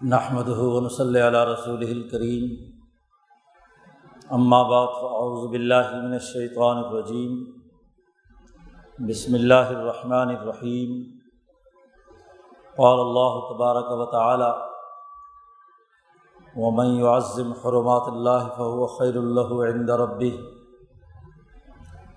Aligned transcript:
نحمد 0.00 0.48
ونصلی 0.48 1.20
علی 1.20 1.38
رسول 1.46 1.82
الکریم 1.86 2.44
اما 4.30 4.60
بعد 4.68 4.94
فاعوذ 5.00 5.42
باللہ 5.50 5.90
من 5.94 6.12
الشیطان 6.12 6.76
الرجیم 6.76 7.34
بسم 9.08 9.34
اللہ 9.34 9.72
الرحمن 9.72 10.32
الرحیم 10.36 10.94
قال 12.76 13.00
اللہ 13.00 13.36
تبارک 13.50 13.92
و 13.98 14.06
تعالی 14.10 14.50
ومن 16.56 16.96
يعظم 16.98 17.52
حرمات 17.64 18.08
اللہ 18.08 18.48
فهو 18.56 18.86
خیر 18.96 19.16
اللہ 19.16 19.52
عند 19.68 19.90
ربه. 19.98 20.32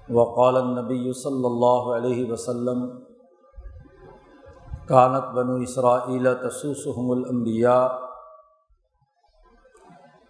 وقال 0.10 0.58
النبی 0.58 1.14
صلی 1.24 1.46
اللہ 1.46 1.96
علیہ 1.96 2.32
وسلم 2.32 2.88
کانت 4.88 5.28
بنو 5.36 5.56
اسرائیل 5.64 6.28
تسوسحم 6.38 7.12
الانبیاء 7.12 7.84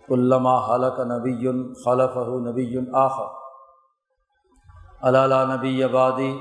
علامہ 0.10 0.56
حلق 0.66 1.00
نبی 1.12 1.48
خلف 1.86 2.18
نبی 2.42 2.76
آخر 3.04 3.32
علالہ 5.08 5.42
نبی 5.54 5.84
آبادی 5.84 6.32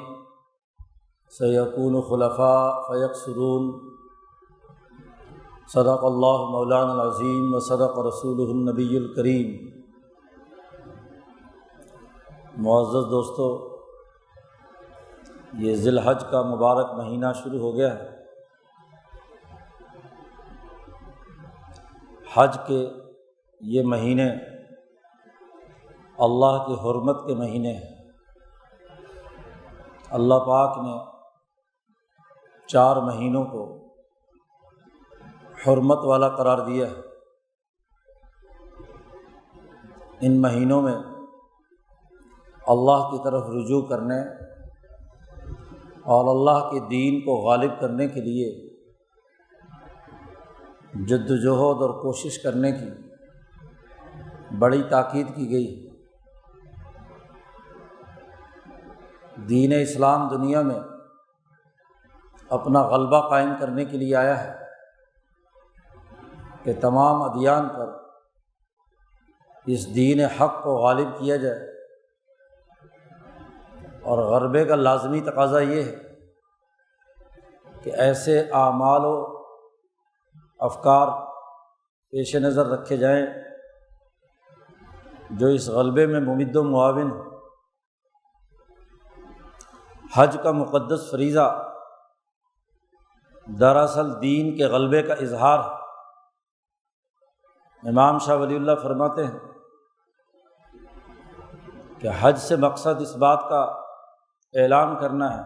سیقون 1.32 2.00
خلفاء 2.08 2.70
فیق 2.88 3.16
سرون 3.16 3.72
صدق 5.72 6.04
اللہ 6.04 6.46
مولان 6.50 6.90
العظیم 6.90 7.54
و 7.54 7.60
صدق 7.68 7.98
رسول 8.06 8.48
النبی 8.48 8.96
الکریم 8.96 9.52
معزز 12.58 13.10
دوستو 13.10 13.52
یہ 15.52 15.74
ذی 15.74 15.88
الحج 15.88 16.24
کا 16.30 16.42
مبارک 16.42 16.90
مہینہ 16.92 17.26
شروع 17.42 17.58
ہو 17.58 17.74
گیا 17.74 17.94
ہے۔ 17.94 18.22
حج 22.34 22.58
کے 22.66 22.90
یہ 23.60 23.82
مہینے 23.82 24.30
اللہ 26.18 26.64
کی 26.66 26.74
حرمت 26.74 27.26
کے 27.26 27.34
مہینے 27.34 27.72
ہیں۔ 27.72 28.10
اللہ 30.10 30.34
پاک 30.34 30.78
نے 30.78 31.12
چار 32.66 32.96
مہینوں 32.96 33.44
کو 33.44 33.88
حرمت 35.66 35.98
والا 36.04 36.28
قرار 36.28 36.58
دیا 36.58 36.86
ہے۔ 36.86 37.00
ان 40.20 40.42
مہینوں 40.42 40.82
میں 40.82 40.96
اللہ 42.66 43.10
کی 43.10 43.24
طرف 43.24 43.42
رجوع 43.42 43.82
کرنے 43.86 44.51
اور 46.02 46.36
اللہ 46.36 46.70
کے 46.70 46.88
دین 46.88 47.20
کو 47.20 47.36
غالب 47.36 47.80
کرنے 47.80 48.08
کے 48.08 48.20
لیے 48.20 48.72
جد 51.06 51.30
وجہد 51.30 51.82
اور 51.82 52.02
کوشش 52.02 52.38
کرنے 52.38 52.72
کی 52.72 52.90
بڑی 54.58 54.82
تاکید 54.82 55.34
کی 55.34 55.50
گئی۔ 55.50 55.88
دین 59.48 59.72
اسلام 59.82 60.28
دنیا 60.28 60.62
میں 60.62 60.80
اپنا 62.48 62.82
غلبہ 62.82 63.28
قائم 63.28 63.50
کرنے 63.60 63.84
کے 63.84 63.96
لیے 63.96 64.16
آیا 64.16 64.44
ہے 64.44 64.52
کہ 66.62 66.72
تمام 66.80 67.22
ادیان 67.22 67.68
پر 67.68 68.02
اس 69.66 69.94
دین 69.94 70.20
حق 70.20 70.62
کو 70.62 70.76
غالب 70.76 71.08
کیا 71.18 71.36
جائے۔ 71.36 71.71
اور 74.02 74.18
غربے 74.24 74.64
کا 74.64 74.74
لازمی 74.74 75.20
تقاضا 75.20 75.60
یہ 75.60 75.82
ہے 75.82 75.96
کہ 77.84 77.90
ایسے 77.96 78.38
اعمال 78.52 79.04
و 79.04 79.14
افکار 80.60 81.08
پیش 82.12 82.34
نظر 82.36 82.66
رکھے 82.66 82.96
جائیں 82.96 83.26
جو 85.30 85.46
اس 85.46 85.68
غلبے 85.68 86.06
میں 86.06 86.20
ممد 86.20 86.56
و 86.56 86.62
معاون 86.62 87.10
حج 90.16 90.36
کا 90.42 90.52
مقدس 90.52 91.10
فریضہ 91.10 91.46
دراصل 93.46 94.10
دین 94.22 94.56
کے 94.56 94.66
غلبے 94.66 95.02
کا 95.02 95.14
اظہار 95.14 95.58
امام 97.82 98.18
شاہ 98.18 98.36
ولی 98.36 98.56
اللہ 98.56 98.74
فرماتے 98.82 99.24
ہیں 99.26 99.38
کہ 101.98 102.08
حج 102.20 102.38
سے 102.38 102.56
مقصد 102.56 103.00
اس 103.00 103.16
بات 103.16 103.48
کا 103.48 103.64
اعلان 104.54 105.00
کرنا 105.00 105.36
ہے۔ 105.36 105.42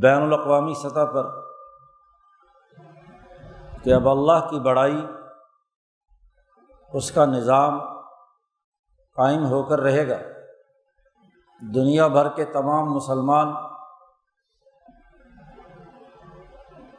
بین 0.00 0.22
الاقوامی 0.22 0.74
سطح 0.74 1.04
پر 1.14 1.40
کہ 3.82 3.94
اب 3.94 4.08
اللہ 4.08 4.48
کی 4.50 4.60
بڑائی، 4.60 5.06
اس 6.92 7.10
کا 7.10 7.24
نظام 7.24 7.80
قائم 9.16 9.46
ہو 9.46 9.62
کر 9.62 9.80
رہے 9.80 10.08
گا۔ 10.08 10.16
دنیا 11.74 12.06
بھر 12.06 12.28
کے 12.28 12.44
تمام 12.44 12.94
مسلمان 12.94 13.54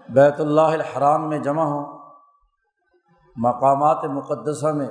بیت 0.10 0.40
اللہ 0.40 0.62
الحرام 0.62 1.30
میں 1.30 1.40
جمع 1.40 1.64
ہوں۔ 1.64 2.12
مقامات 3.36 4.04
مقدسہ 4.04 4.68
میں 4.68 4.90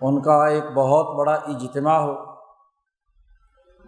ان 0.00 0.22
کا 0.22 0.46
ایک 0.46 0.64
بہت 0.74 1.16
بڑا 1.16 1.34
اجتماع 1.34 1.98
ہو۔ 1.98 2.25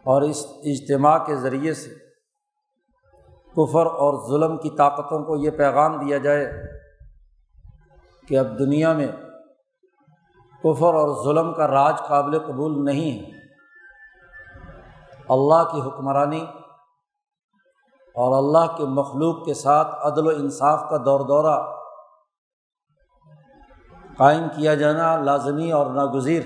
اور 0.04 0.22
اس 0.22 0.47
اجتماع 0.64 1.19
کے 1.19 1.36
ذریعے 1.36 1.75
سے 1.75 1.91
کفر 3.50 3.86
اور 3.86 4.31
ظلم 4.31 4.56
کی 4.59 4.70
طاقتوں 4.70 5.25
کو 5.25 5.36
یہ 5.36 5.50
پیغام 5.50 6.06
دیا 6.06 6.19
جائے 6.19 6.53
کہ 8.28 8.38
اب 8.38 8.59
دنیا 8.59 8.92
میں 8.92 9.09
کفر 10.64 10.94
اور 10.94 11.25
ظلم 11.25 11.54
کا 11.54 11.69
راج 11.69 11.98
قابل 11.98 12.38
قبول 12.38 12.84
نہیں 12.84 13.19
ہے۔ 13.19 13.38
اللہ 15.28 15.70
کی 15.72 15.81
حکمرانی 15.81 16.47
اور 18.15 18.38
اللہ 18.38 18.76
کے 18.76 18.84
مخلوق 18.84 19.47
کے 19.47 19.54
ساتھ 19.54 19.94
عدل 20.00 20.26
و 20.26 20.30
انصاف 20.30 20.91
کا 20.91 20.97
دور 20.97 21.20
دورہ 21.20 21.75
قائم 24.16 24.48
کیا 24.56 24.75
جانا 24.75 25.16
لازمی 25.16 25.72
اور 25.72 25.86
ناگزیر 25.86 26.42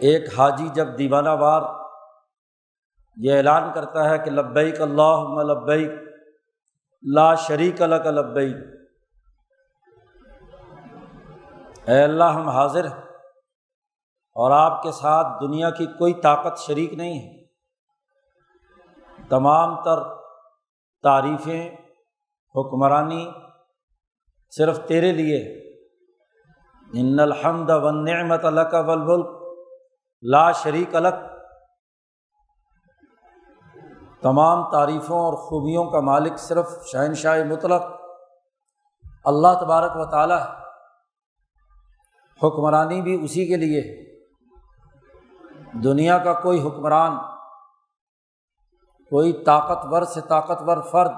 ایک 0.00 0.38
حاجی 0.38 0.68
جب 0.68 0.98
دیوانہ 0.98 1.28
وار 1.28 1.62
یہ 3.16 3.36
اعلان 3.36 3.72
کرتا 3.74 4.10
ہے 4.10 4.18
کہ 4.18 4.30
لبیک 4.30 4.80
اللہ 4.80 5.42
لبیک 5.42 5.90
لا 7.14 7.34
شریک 7.34 7.82
الک 7.82 8.06
لبیک۔ 8.06 8.56
اے 11.88 12.02
اللہ، 12.02 12.24
ہم 12.24 12.48
حاضر 12.48 12.84
ہیں 12.84 13.02
اور 14.34 14.50
آپ 14.50 14.82
کے 14.82 14.92
ساتھ 14.92 15.26
دنیا 15.40 15.70
کی 15.70 15.86
کوئی 15.86 16.14
طاقت 16.14 16.58
شریک 16.58 16.94
نہیں 16.94 17.18
ہے۔ 17.18 17.44
تمام 19.28 19.82
تر 19.82 20.02
تعریفیں، 21.02 21.76
حکمرانی 22.54 23.30
صرف 24.50 24.80
تیرے 24.86 25.12
لیے۔ 25.12 25.68
ان 26.94 27.20
الحمد 27.20 27.70
و 27.70 27.90
نعمت 27.90 28.44
الک 28.44 28.74
ولبلک 28.74 29.37
لا 30.22 30.52
شریک 30.52 30.94
الگ۔ 30.94 31.08
تمام 34.22 34.70
تعریفوں 34.70 35.20
اور 35.20 35.32
خوبیوں 35.32 35.90
کا 35.90 36.00
مالک 36.00 36.38
صرف 36.38 36.86
شہنشاہ 36.92 37.44
مطلق۔ 37.44 37.82
اللہ 39.24 39.48
تبارک 39.60 39.90
و 39.94 40.10
تعالیٰ 40.10 40.40
حکمرانی 42.42 43.02
بھی 43.02 43.24
اسی 43.24 43.46
کے 43.46 43.56
لیے۔ 43.56 44.08
دنیا 45.84 46.18
کا 46.18 46.32
کوئی 46.32 46.66
حکمران، 46.66 47.18
کوئی 49.10 49.32
طاقتور 49.32 50.02
سے 50.02 50.20
طاقتور 50.20 50.82
فرد 50.82 51.12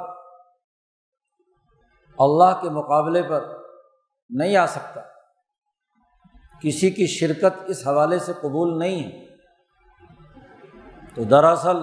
اللہ 2.18 2.60
کے 2.60 2.70
مقابلے 2.70 3.22
پر 3.22 3.58
نہیں 4.30 4.56
آ 4.56 4.66
سکتا۔ 4.66 5.09
کسی 6.62 6.90
کی 6.90 7.06
شرکت 7.06 7.62
اس 7.66 7.86
حوالے 7.86 8.18
سے 8.18 8.32
قبول 8.40 8.78
نہیں 8.78 9.04
ہے۔ 9.04 9.26
تو 11.14 11.24
دراصل 11.24 11.76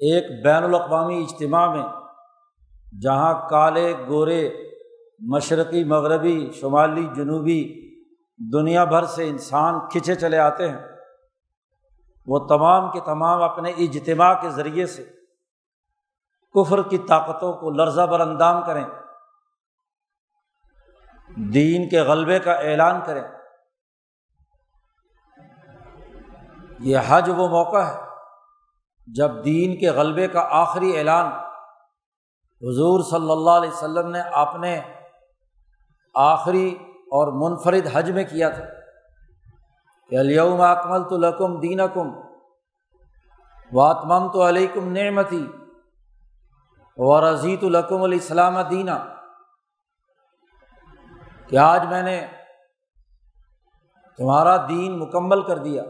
ایک 0.00 0.44
بین 0.44 0.64
الاقوامی 0.64 1.22
اجتماع 1.22 1.74
میں 1.74 1.84
جہاں 3.02 3.48
کالے، 3.48 3.94
گورے، 4.08 4.50
مشرقی، 5.18 5.84
مغربی، 5.84 6.50
شمالی، 6.60 7.06
جنوبی 7.16 7.60
دنیا 8.52 8.84
بھر 8.84 9.04
سے 9.04 9.28
انسان 9.28 9.78
کھنچے 9.90 10.14
چلے 10.14 10.38
آتے 10.38 10.68
ہیں، 10.68 10.78
وہ 12.26 12.38
تمام 12.38 12.90
کے 12.90 13.00
تمام 13.00 13.42
اپنے 13.42 13.70
اجتماع 13.70 14.34
کے 14.34 14.50
ذریعے 14.50 14.86
سے 14.86 15.04
کفر 16.54 16.82
کی 16.82 16.98
طاقتوں 16.98 17.52
کو 17.52 17.70
لرزہ 17.70 18.06
بر 18.06 18.20
اندام 18.20 18.64
کریں، 18.66 18.84
دین 21.36 21.88
کے 21.88 22.00
غلبے 22.00 22.38
کا 22.38 22.52
اعلان 22.52 23.00
کریں۔ 23.06 23.22
یہ 26.82 27.08
حج 27.08 27.30
وہ 27.30 27.48
موقع 27.48 27.78
ہے 27.78 28.00
جب 29.08 29.44
دین 29.44 29.78
کے 29.80 29.90
غلبے 29.90 30.26
کا 30.28 30.46
آخری 30.52 30.96
اعلان 30.98 31.26
حضور 32.62 33.00
صلی 33.02 33.30
اللہ 33.30 33.58
علیہ 33.60 33.70
وسلم 33.70 34.10
نے 34.10 34.20
اپنے 34.36 34.80
آخری 36.14 36.68
اور 37.12 37.32
منفرد 37.38 37.86
حج 37.92 38.10
میں 38.10 38.24
کیا 38.24 38.48
تھا 38.48 38.64
کہ 40.10 40.20
علیہم 40.20 40.60
اکمل 40.60 41.08
تو 41.08 41.16
لکم 41.18 41.58
دین 41.60 41.80
کم 41.94 42.12
واتمم 43.72 44.28
تو 44.28 44.48
علیکم 44.48 44.92
نعمتی 44.92 45.44
و 46.98 47.20
رضیت 47.20 47.64
القم 47.64 48.02
علیہ 48.02 48.18
السلام 48.18 48.60
دینہ 48.70 48.98
کہ 51.50 51.56
آج 51.58 51.86
میں 51.86 52.02
نے 52.02 52.20
تمہارا 54.18 54.56
دین 54.68 54.98
مکمل 54.98 55.42
کر 55.42 55.58
دیا 55.58 55.82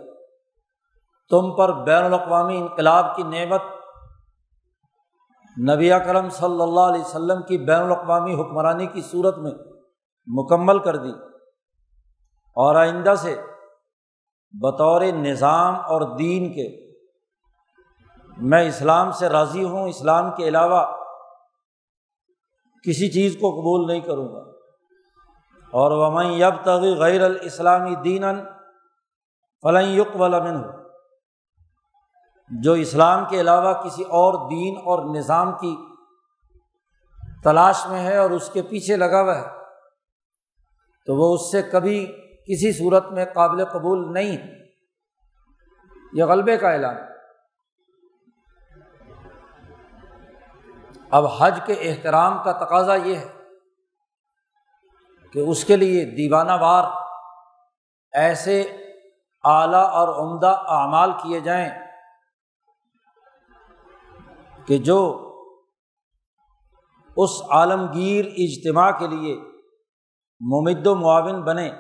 تم 1.32 1.56
پر 1.56 1.73
بین 1.73 2.05
الاقوامی 2.05 2.56
انقلاب 2.56 3.17
کی 3.17 3.23
نعمت 3.23 3.62
نبی 5.70 5.88
کرم 5.88 6.29
صلی 6.29 6.62
اللہ 6.62 6.81
علیہ 6.81 7.00
وسلم 7.00 7.43
کی 7.43 7.58
بین 7.58 7.81
الاقوامی 7.81 8.34
حکمرانی 8.34 8.87
کی 8.87 9.02
صورت 9.02 9.38
میں 9.38 9.50
مکمل 10.26 10.79
کر 10.79 10.96
دی 10.96 11.11
اور 12.56 12.75
آئندہ 12.75 13.14
سے 13.19 13.43
بطور 14.52 15.00
نظام 15.00 15.75
اور 15.75 16.17
دین 16.17 16.52
کے 16.52 16.93
میں 18.37 18.69
اسلام 18.69 19.12
سے 19.12 19.29
راضی 19.29 19.64
ہوں، 19.64 19.88
اسلام 19.88 20.31
کے 20.31 20.49
علاوہ 20.49 20.87
کسی 22.82 23.11
چیز 23.11 23.37
کو 23.40 23.50
قبول 23.50 23.87
نہیں 23.87 24.00
کروں 24.00 24.29
گا۔ 24.29 24.40
اور 25.70 25.90
وہ 25.90 26.25
یب 26.25 26.64
تغی 26.64 26.94
غیر 26.94 27.25
الاسلامی 27.25 27.94
دین 27.94 28.25
فلاں 29.62 29.82
یق 29.82 30.20
ولامن 30.20 30.56
ہو 30.56 30.81
جو 32.60 32.72
اسلام 32.72 33.25
کے 33.28 33.40
علاوہ 33.40 33.72
کسی 33.82 34.02
اور 34.02 34.50
دین 34.50 34.76
اور 34.76 35.16
نظام 35.16 35.52
کی 35.52 35.76
تلاش 37.44 37.87
میں 37.87 38.00
ہے 38.00 38.16
اور 38.16 38.31
اس 38.31 38.50
کے 38.50 38.62
پیچھے 38.62 38.96
لگا 38.96 39.20
ہوا 39.22 39.37
ہے، 39.38 39.49
تو 41.06 41.16
وہ 41.16 41.34
اس 41.34 41.50
سے 41.52 41.62
کبھی 41.62 42.06
کسی 42.44 42.72
صورت 42.72 43.12
میں 43.12 43.25
قابل 43.25 43.64
قبول 43.64 44.12
نہیں 44.12 44.37
یہ 46.12 46.25
غلبے 46.25 46.56
کا 46.56 46.70
اعلان۔ 46.70 46.96
اب 51.10 51.26
حج 51.26 51.60
کے 51.66 51.72
احترام 51.72 52.43
کا 52.44 52.52
تقاضا 52.52 52.94
یہ 52.94 53.16
ہے 53.16 53.28
کہ 55.31 55.38
اس 55.38 55.64
کے 55.64 55.76
لیے 55.76 56.05
دیوانہ 56.05 56.52
وار، 56.60 56.84
ایسے 58.12 58.60
اعلیٰ 59.44 59.88
اور 59.90 60.08
عمدہ 60.08 60.55
اعمال 60.69 61.12
کیے 61.22 61.40
جائیں۔ 61.40 61.91
کہ 64.66 64.78
جو 64.78 64.98
اس 67.16 67.30
عالمگیر 67.50 68.24
اجتماع 68.24 68.90
کے 68.90 69.06
لیے 69.06 69.36
ممد 70.40 70.86
و 70.86 70.94
معاون 70.94 71.42
بنے، 71.42 71.70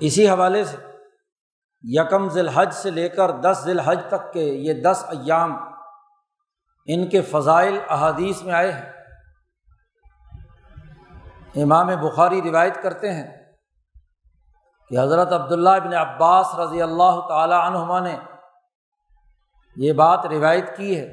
اسی 0.00 0.28
حوالے 0.28 0.64
سے 0.64 0.76
یکم 1.82 2.28
ذی 2.28 2.40
الحج 2.40 2.72
سے 2.72 2.90
لے 2.90 3.08
کر 3.08 3.30
دس 3.30 3.60
ذی 3.64 3.70
الحج 3.70 4.00
تک 4.08 4.32
کے 4.32 4.44
یہ 4.44 4.82
دس 4.82 5.04
ایام 5.08 5.56
ان 6.86 7.06
کے 7.08 7.22
فضائل، 7.22 7.78
احادیث 7.88 8.42
میں 8.42 8.54
آئے 8.54 8.72
ہیں۔ 8.72 8.92
امام 11.62 11.86
بخاری 11.86 12.42
روایت 12.42 12.82
کرتے 12.82 13.12
ہیں 13.12 13.54
کہ 14.88 14.98
حضرت 14.98 15.32
عبداللہ 15.32 15.78
بن 15.84 15.94
عباس 15.94 16.54
رضی 16.54 16.82
اللہ 16.82 17.20
تعالیٰ 17.28 17.58
عنہما 17.58 18.00
نے 18.00 18.16
یہ 19.76 19.92
بات 19.92 20.26
روایت 20.26 20.76
کی 20.76 20.98
ہے 21.00 21.06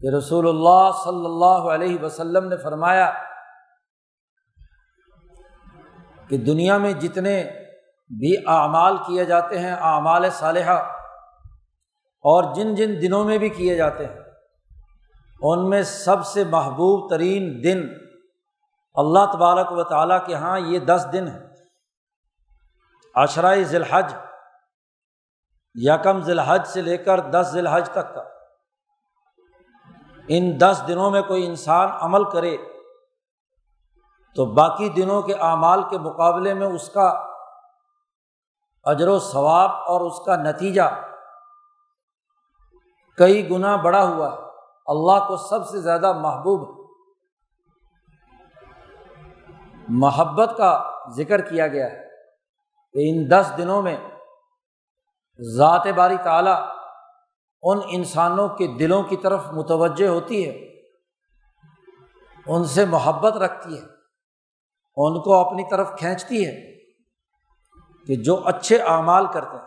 کہ 0.00 0.14
رسول 0.14 0.48
اللہ 0.48 0.90
صلی 1.04 1.24
اللہ 1.24 1.68
علیہ 1.74 1.98
وسلم 2.02 2.48
نے 2.48 2.56
فرمایا 2.56 3.10
کہ 6.28 6.36
دنیا 6.36 6.78
میں 6.78 6.92
جتنے 6.92 7.50
بھی 8.10 8.34
اعمال 8.46 8.96
کیے 9.06 9.24
جاتے 9.24 9.58
ہیں، 9.58 9.72
اعمال 9.72 10.30
صالحہ 10.30 10.76
اور 12.24 12.54
جن 12.54 12.74
جن 12.74 12.94
دنوں 13.02 13.24
میں 13.24 13.38
بھی 13.38 13.48
کیے 13.48 13.76
جاتے 13.76 14.06
ہیں، 14.06 14.20
ان 15.42 15.70
میں 15.70 15.82
سب 15.82 16.26
سے 16.26 16.44
محبوب 16.44 17.10
ترین 17.10 17.64
دن 17.64 17.86
اللہ 18.94 19.24
تبارک 19.32 19.72
و 19.72 19.82
تعالیٰ 19.82 20.26
کے 20.26 20.32
یہاں 20.32 20.58
یہ 20.60 20.78
دس 20.78 21.06
دن 21.12 21.28
ہیں۔ 21.28 21.40
عشرۂ 23.14 23.62
ذی 23.62 23.76
الحج 23.76 24.14
یکم 25.76 26.22
ذی 26.22 26.32
الحج 26.32 26.66
سے 26.66 26.82
لے 26.82 26.96
کر 26.96 27.20
دس 27.20 27.48
ذی 27.52 27.58
الحج 27.58 27.90
تک 27.90 28.14
کا۔ 28.14 28.22
ان 30.28 30.60
دس 30.60 30.82
دنوں 30.88 31.10
میں 31.10 31.22
کوئی 31.22 31.46
انسان 31.46 31.88
عمل 32.00 32.30
کرے 32.30 32.56
تو 34.34 34.46
باقی 34.46 34.88
دنوں 34.88 35.22
کے 35.22 35.34
اعمال 35.34 35.82
کے 35.90 35.98
مقابلے 35.98 36.54
میں 36.54 36.66
اس 36.66 36.88
کا 36.88 37.26
اجر 38.84 39.08
و 39.08 39.18
ثواب 39.18 39.70
اور 39.70 40.00
اس 40.00 40.24
کا 40.26 40.36
نتیجہ 40.36 40.82
کئی 43.16 43.50
گنا 43.50 43.76
بڑا 43.76 44.04
ہوا 44.04 44.32
ہے۔ 44.32 44.36
اللہ 44.86 45.28
کو 45.28 45.36
سب 45.36 45.68
سے 45.68 45.80
زیادہ 45.80 46.12
محبوب 46.12 46.86
محبت 49.88 50.56
کا 50.56 50.90
ذکر 51.10 51.40
کیا 51.40 51.68
گیا 51.68 51.86
ہے۔ 51.86 52.06
کہ 52.92 53.10
ان 53.10 53.30
دس 53.30 53.52
دنوں 53.56 53.82
میں 53.82 53.96
ذات 55.40 55.86
باری 55.86 56.16
تعالیٰ 56.24 56.68
ان 57.62 57.80
انسانوں 57.88 58.48
کے 58.48 58.66
دلوں 58.66 59.02
کی 59.02 59.16
طرف 59.16 59.46
متوجہ 59.52 60.08
ہوتی 60.08 60.48
ہے، 60.48 60.82
ان 62.46 62.64
سے 62.64 62.84
محبت 62.84 63.36
رکھتی 63.36 63.78
ہے، 63.78 63.82
ان 64.96 65.20
کو 65.20 65.34
اپنی 65.34 65.64
طرف 65.70 65.98
کھینچتی 65.98 66.46
ہے 66.46 66.76
کہ 68.06 68.22
جو 68.22 68.40
اچھے 68.44 68.78
اعمال 68.78 69.26
کرتے 69.26 69.56
ہیں۔ 69.56 69.64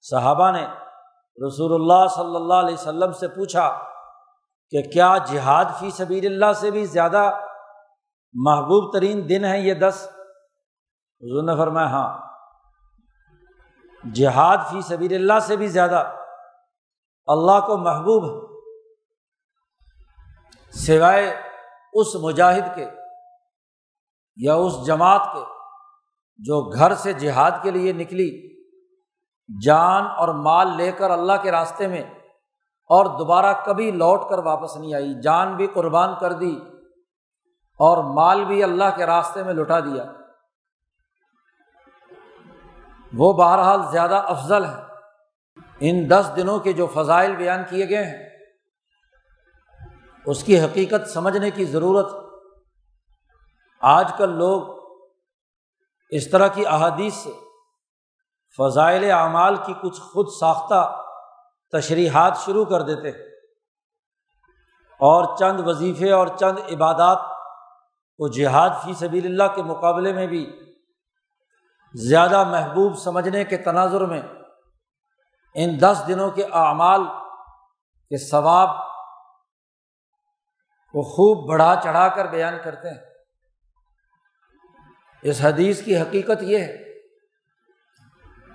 صحابہ 0.00 0.50
نے 0.50 0.66
رسول 1.46 1.74
اللہ 1.74 2.06
صلی 2.08 2.36
اللہ 2.36 2.54
علیہ 2.54 2.74
وسلم 2.74 3.12
سے 3.12 3.28
پوچھا 3.28 3.78
کہ 4.70 4.82
کیا 4.82 5.18
جہاد 5.18 5.64
فی 5.80 5.90
سبیل 5.90 6.26
اللہ 6.26 6.52
سے 6.52 6.70
بھی 6.70 6.84
زیادہ 6.84 7.40
محبوب 8.34 8.92
ترین 8.92 9.28
دن 9.28 9.44
ہیں 9.44 9.58
یہ 9.58 9.74
دس؟ 9.74 10.08
حضور 11.22 11.42
نے 11.42 11.56
فرمایا 11.56 11.86
ہاں۔ 11.86 12.26
جہاد 14.14 14.56
فی 14.70 14.80
سبیل 14.80 15.14
اللہ 15.14 15.38
سے 15.38 15.56
بھی 15.56 15.66
زیادہ 15.66 16.12
اللہ 17.26 17.66
کو 17.66 17.76
محبوب 17.76 18.24
ہے۔ 18.24 18.46
سوائے 20.70 21.36
اس 21.92 22.14
مجاہد 22.14 22.74
کے 22.74 22.86
یا 24.36 24.54
اس 24.54 24.86
جماعت 24.86 25.20
کے 25.32 25.40
جو 26.38 26.70
گھر 26.70 26.94
سے 26.94 27.12
جہاد 27.12 27.50
کے 27.62 27.70
لیے 27.70 27.92
نکلی، 27.92 28.56
جان 29.64 30.06
اور 30.06 30.28
مال 30.28 30.76
لے 30.76 30.92
کر 30.92 31.10
اللہ 31.10 31.32
کے 31.42 31.50
راستے 31.50 31.86
میں 31.86 32.02
اور 32.90 33.06
دوبارہ 33.06 33.52
کبھی 33.64 33.90
لوٹ 33.90 34.20
کر 34.30 34.38
واپس 34.38 34.76
نہیں 34.76 34.94
آئی، 34.94 35.20
جان 35.20 35.56
بھی 35.56 35.66
قربان 35.66 36.14
کر 36.20 36.32
دی 36.32 36.56
اور 37.80 38.14
مال 38.14 38.44
بھی 38.44 38.62
اللہ 38.62 38.96
کے 38.96 39.06
راستے 39.06 39.42
میں 39.42 39.54
لٹا 39.54 39.80
دیا۔ 39.80 40.04
وہ 43.14 43.32
بہرحال 43.32 43.80
زیادہ 43.90 44.14
افضل 44.14 44.64
ہے 44.64 44.86
ان 45.80 46.10
دس 46.10 46.30
دنوں 46.36 46.58
کے 46.58 46.72
جو 46.72 46.86
فضائل 46.86 47.36
بیان 47.36 47.62
کیے 47.68 47.88
گئے 47.88 48.04
ہیں، 48.04 48.28
اس 50.26 50.44
کی 50.44 50.60
حقیقت 50.60 51.08
سمجھنے 51.08 51.50
کی 51.50 51.64
ضرورت 51.64 52.06
آج 53.80 54.12
کل 54.16 54.28
لوگ 54.28 54.62
اس 56.10 56.30
طرح 56.30 56.48
کی 56.48 56.66
احادیث 56.66 57.14
سے 57.14 57.32
فضائل 58.56 59.10
اعمال 59.10 59.56
کی 59.56 59.74
کچھ 59.82 60.00
خود 60.00 60.26
ساختہ 60.40 61.02
تشریحات 61.72 62.38
شروع 62.44 62.64
کر 62.64 62.82
دیتے 62.82 63.08
اور 65.00 65.36
چند 65.36 65.60
وظیفے 65.60 66.12
اور 66.12 66.26
چند 66.26 66.58
عبادات 66.72 67.18
کو 68.16 68.28
جہاد 68.28 68.70
فی 68.84 68.94
سبیل 68.94 69.26
اللہ 69.26 69.54
کے 69.54 69.62
مقابلے 69.62 70.12
میں 70.12 70.26
بھی 70.26 70.65
زیادہ 71.94 72.44
محبوب 72.44 72.98
سمجھنے 72.98 73.44
کے 73.44 73.56
تناظر 73.56 74.00
میں 74.00 74.22
ان 75.54 75.80
دس 75.80 76.02
دنوں 76.08 76.30
کے 76.30 76.44
اعمال 76.44 77.04
کے 78.10 78.16
ثواب 78.16 78.68
کو 80.92 81.02
خوب 81.02 81.50
بڑھا 81.50 81.80
چڑھا 81.82 82.08
کر 82.08 82.26
بیان 82.26 82.54
کرتے 82.64 82.90
ہیں۔ 82.90 83.00
اس 85.22 85.38
حدیث 85.42 85.84
کی 85.84 85.98
حقیقت 85.98 86.42
یہ 86.42 86.58
ہے 86.58 86.76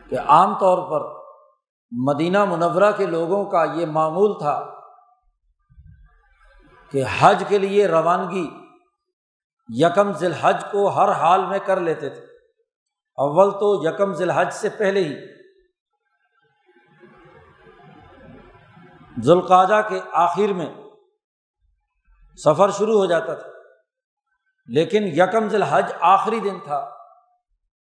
کہ 0.10 0.20
عام 0.20 0.58
طور 0.60 0.92
پر 0.92 1.22
مدینہ 1.92 2.46
منورہ 2.46 2.92
کے 2.98 3.06
لوگوں 3.06 3.46
کا 3.46 3.64
یہ 3.64 3.86
معمول 3.86 4.40
تھا 4.40 4.74
کہ 6.92 7.04
حج 7.20 7.44
کے 7.48 7.58
لیے 7.58 7.88
روانگی 7.88 8.50
یکم 9.70 10.12
ذی 10.12 10.26
الحج 10.26 10.64
کو 10.72 10.90
ہر 10.90 11.12
حال 11.12 11.46
میں 11.46 11.60
کر 11.66 11.80
لیتے 11.80 12.10
تھے۔ 12.10 12.31
اول 13.15 13.51
تو 13.51 13.89
یکم 13.89 14.13
ذی 14.13 14.24
الحج 14.24 14.53
سے 14.53 14.70
پہلے 14.70 15.03
ہی۔ 15.03 15.41
ذوالقاجہ 19.22 19.89
کے 19.89 20.01
آخر 20.13 20.53
میں 20.53 20.74
سفر 22.46 22.70
شروع 22.70 23.00
ہو 23.00 23.06
جاتا 23.06 23.34
تھا۔ 23.34 23.48
لیکن 24.68 25.03
یکم 25.03 25.50
ذی 25.50 25.56
الحج 25.56 25.94
آخری 26.00 26.39
دن 26.39 26.60
تھا، 26.60 26.89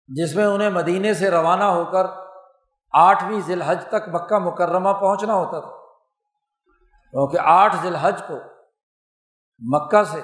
جس 0.09 0.37
میں 0.37 0.47
انہیں 0.47 0.71
مدینے 0.71 1.14
سے 1.14 1.31
روانہ 1.31 1.64
ہو 1.64 1.85
کر 1.85 2.07
آٹھویں 2.93 3.41
ذی 3.41 3.52
الحج 3.52 3.85
تک 3.88 4.09
مکہ 4.09 4.38
مکرمہ 4.38 4.91
پہنچنا 4.91 5.35
ہوتا 5.35 5.61
تھا۔ 5.61 5.83
کیونکہ 7.11 7.38
آٹھ 7.41 7.76
ذی 7.76 7.88
الحج 7.88 8.23
کو 8.29 8.35
مکہ 9.59 10.02
سے 10.02 10.21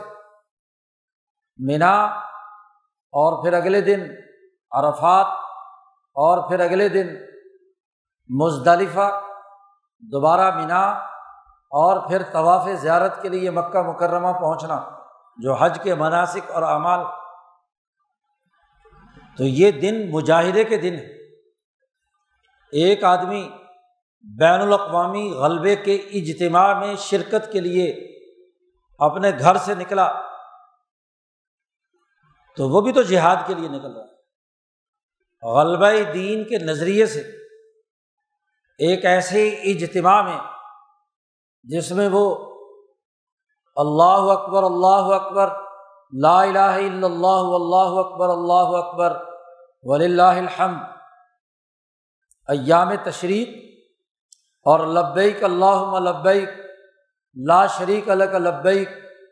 مینا 1.59 2.05
اور 3.13 3.45
پھر 3.45 3.53
اگلے 3.53 3.81
دن 3.81 4.28
عرفات 4.71 5.27
اور 6.15 6.49
پھر 6.49 6.61
اگلے 6.61 6.89
دن 6.89 7.07
مزدلفہ، 8.29 9.21
دوبارہ 9.99 10.55
مینا 10.55 10.83
اور 11.71 12.09
پھر 12.09 12.23
طواف 12.23 12.69
زیارت 12.73 13.23
کے 13.23 13.29
لیے 13.29 13.51
مکہ 13.51 13.83
مکرمہ 13.83 14.33
پہنچنا، 14.33 14.91
جو 15.37 15.55
حج 15.55 15.79
کے 15.83 15.95
مناسب 15.95 16.53
اور 16.53 16.63
اعمال۔ 16.63 17.01
تو 19.37 19.45
یہ 19.45 19.71
دن 19.71 20.11
مجاہدے 20.11 20.65
کے 20.65 20.77
دن 20.77 20.95
ہے۔ 20.95 21.35
ایک 22.73 23.05
آدمی 23.05 23.51
بین 24.39 24.61
الاقوامی 24.61 25.31
غلبے 25.31 25.77
کے 25.77 25.95
اجتماع 25.95 26.75
میں 26.75 26.95
شرکت 26.97 27.53
کے 27.53 27.61
لیے 27.61 27.93
اپنے 28.99 29.31
گھر 29.39 29.57
سے 29.57 29.75
نکلا، 29.75 30.13
تو 32.57 32.69
وہ 32.69 32.81
بھی 32.81 32.93
تو 32.93 33.03
جہاد 33.03 33.37
کے 33.47 33.55
لیے 33.55 33.69
نکل 33.69 33.97
رہا 33.97 34.05
ہے۔ 34.05 34.18
غلبہ 35.43 35.91
دین 36.15 36.45
کے 36.45 36.59
نظریے 36.59 37.07
سے 37.07 37.21
ایک 38.81 39.05
ایسے 39.05 39.49
اجتماع 39.49 40.21
میں 40.23 40.39
جس 41.67 41.91
میں 41.93 42.09
وہ 42.09 42.25
اللہ 43.77 44.31
اکبر 44.33 44.63
اللہ 44.63 45.15
اکبر، 45.15 45.49
لا 46.13 46.41
الہ 46.43 46.59
الا 46.59 47.07
اللہ 47.07 47.49
اللہ 47.55 47.99
اکبر 47.99 48.29
اللہ 48.29 48.77
اکبر 48.77 49.17
ولی 49.85 50.05
اللہ 50.05 50.39
الحمد، 50.39 50.83
ایام 52.49 52.95
تشریق، 53.05 53.49
اور 54.67 54.87
لبیک 54.87 55.45
اللہ 55.45 55.99
لبیک، 56.01 56.49
لا 57.37 57.67
شریک 57.67 58.11
الک 58.11 58.35
لبیک 58.35 58.89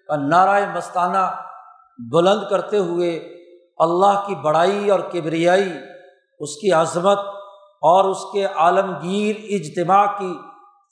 کا 0.08 0.16
نعرۂ 0.16 0.75
مستانہ 0.75 1.25
بلند 1.98 2.48
کرتے 2.50 2.78
ہوئے 2.78 3.10
اللہ 3.78 4.22
کی 4.26 4.34
بڑائی 4.34 4.90
اور 4.90 5.00
کبریائی 5.00 5.70
اس 6.40 6.57
کی 6.57 6.73
عظمت 6.73 7.19
اور 7.81 8.05
اس 8.05 8.19
کے 8.33 8.45
عالمگیر 8.45 9.37
اجتماع 9.38 10.07
کی 10.19 10.38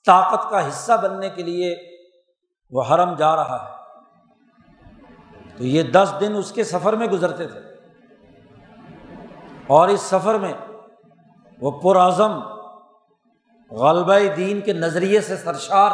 طاقت 0.07 0.51
کا 0.51 0.69
حصہ 0.69 0.93
بننے 1.03 1.31
کے 1.31 1.43
لیے 1.43 1.77
وہ 2.71 2.83
حرم 2.83 3.15
جا 3.15 3.37
رہا 3.37 3.65
ہے۔ 3.65 3.75
تو 5.59 5.65
یہ 5.65 5.83
دس 5.83 6.15
دن 6.21 6.37
اس 6.37 6.53
کے 6.53 6.65
سفر 6.65 6.93
میں 6.93 7.07
گزرتے 7.07 7.49
تھے۔ 7.49 7.61
اور 9.67 9.89
اس 9.89 10.01
سفر 10.01 10.35
میں 10.35 10.53
وہ 11.61 11.71
پرعزم 11.71 12.41
غلبہ 13.71 14.35
دین 14.37 14.61
کے 14.61 14.73
نظریے 14.73 15.21
سے 15.21 15.37
سرشار، 15.37 15.91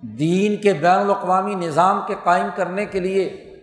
دین 0.00 0.56
کے 0.56 0.72
بین 0.72 0.98
الاقوامی 0.98 1.54
نظام 1.54 2.00
کے 2.06 2.14
قائم 2.24 2.46
کرنے 2.56 2.86
کے 2.86 3.00
لیے 3.00 3.54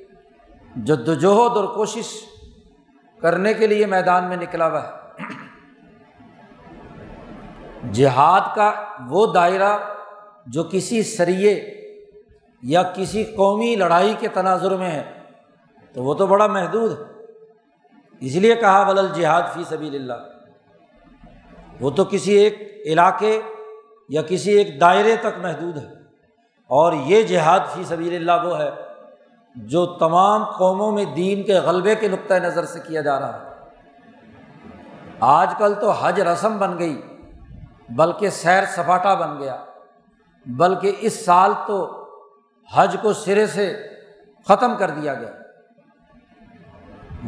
جد 0.76 1.08
وجہد 1.08 1.58
اور 1.58 1.76
کوشش 1.76 2.06
کرنے 3.22 3.54
کے 3.54 3.68
لیے 3.68 3.86
میدان 3.86 4.30
میں 4.30 4.38
نکلا 4.38 4.68
ہوا 4.68 4.84
ہے۔ 4.84 5.02
جہاد 7.92 8.56
کا 8.56 8.74
وہ 9.10 9.34
دائرہ 9.34 9.78
جو 10.46 10.64
کسی 10.64 11.04
سریے 11.04 11.82
یا 12.62 12.84
کسی 12.84 13.24
قومی 13.24 13.76
لڑائی 13.76 14.14
کے 14.20 14.28
تناظر 14.28 14.76
میں 14.76 14.92
ہے، 14.92 15.12
تو 15.94 16.04
وہ 16.04 16.14
تو 16.14 16.28
بڑا 16.28 16.48
محدود 16.48 17.00
ہے۔ 17.00 17.04
اس 18.20 18.36
لیے 18.36 18.56
کہا، 18.56 18.88
ولل 18.88 19.08
جہاد 19.16 19.42
فی 19.54 19.64
سبھی 19.70 19.88
اللہ 19.88 20.14
وہ 21.80 21.90
تو 21.90 22.06
کسی 22.06 22.32
ایک 22.32 22.82
علاقے 22.86 23.42
یا 24.10 24.22
کسی 24.22 24.52
ایک 24.52 24.82
دائرے 24.82 25.16
تک 25.16 25.40
محدود 25.42 25.78
ہے۔ 25.78 25.90
اور 26.68 26.94
یہ 26.94 27.24
جہاد 27.24 27.60
فی 27.74 27.84
سبھی 27.84 28.16
اللہ 28.16 28.32
وہ 28.44 28.60
ہے 28.60 28.70
جو 29.56 29.86
تمام 29.86 30.46
قوموں 30.46 30.92
میں 30.92 31.06
دین 31.06 31.44
کے 31.44 31.54
غلبے 31.54 31.96
کے 31.96 32.08
نقطۂ 32.08 32.34
نظر 32.34 32.66
سے 32.66 32.80
کیا 32.80 33.02
جا 33.02 33.20
رہا 33.20 33.40
ہے۔ 33.40 33.50
آج 35.20 35.54
کل 35.58 35.74
تو 35.74 35.92
حج 35.92 36.22
رسم 36.22 36.58
بن 36.58 36.80
گئی، 36.80 37.02
بلکہ 37.90 38.30
سیر 38.30 38.66
سپاٹا 38.66 39.14
بن 39.14 39.40
گیا۔ 39.40 39.66
بلکہ 40.46 40.96
اس 41.00 41.26
سال 41.26 41.54
تو 41.68 42.08
حج 42.74 42.96
کو 43.02 43.14
سرے 43.14 43.48
سے 43.48 43.88
ختم 44.48 44.76
کر 44.76 44.90
دیا 44.90 45.14
گیا۔ 45.14 45.32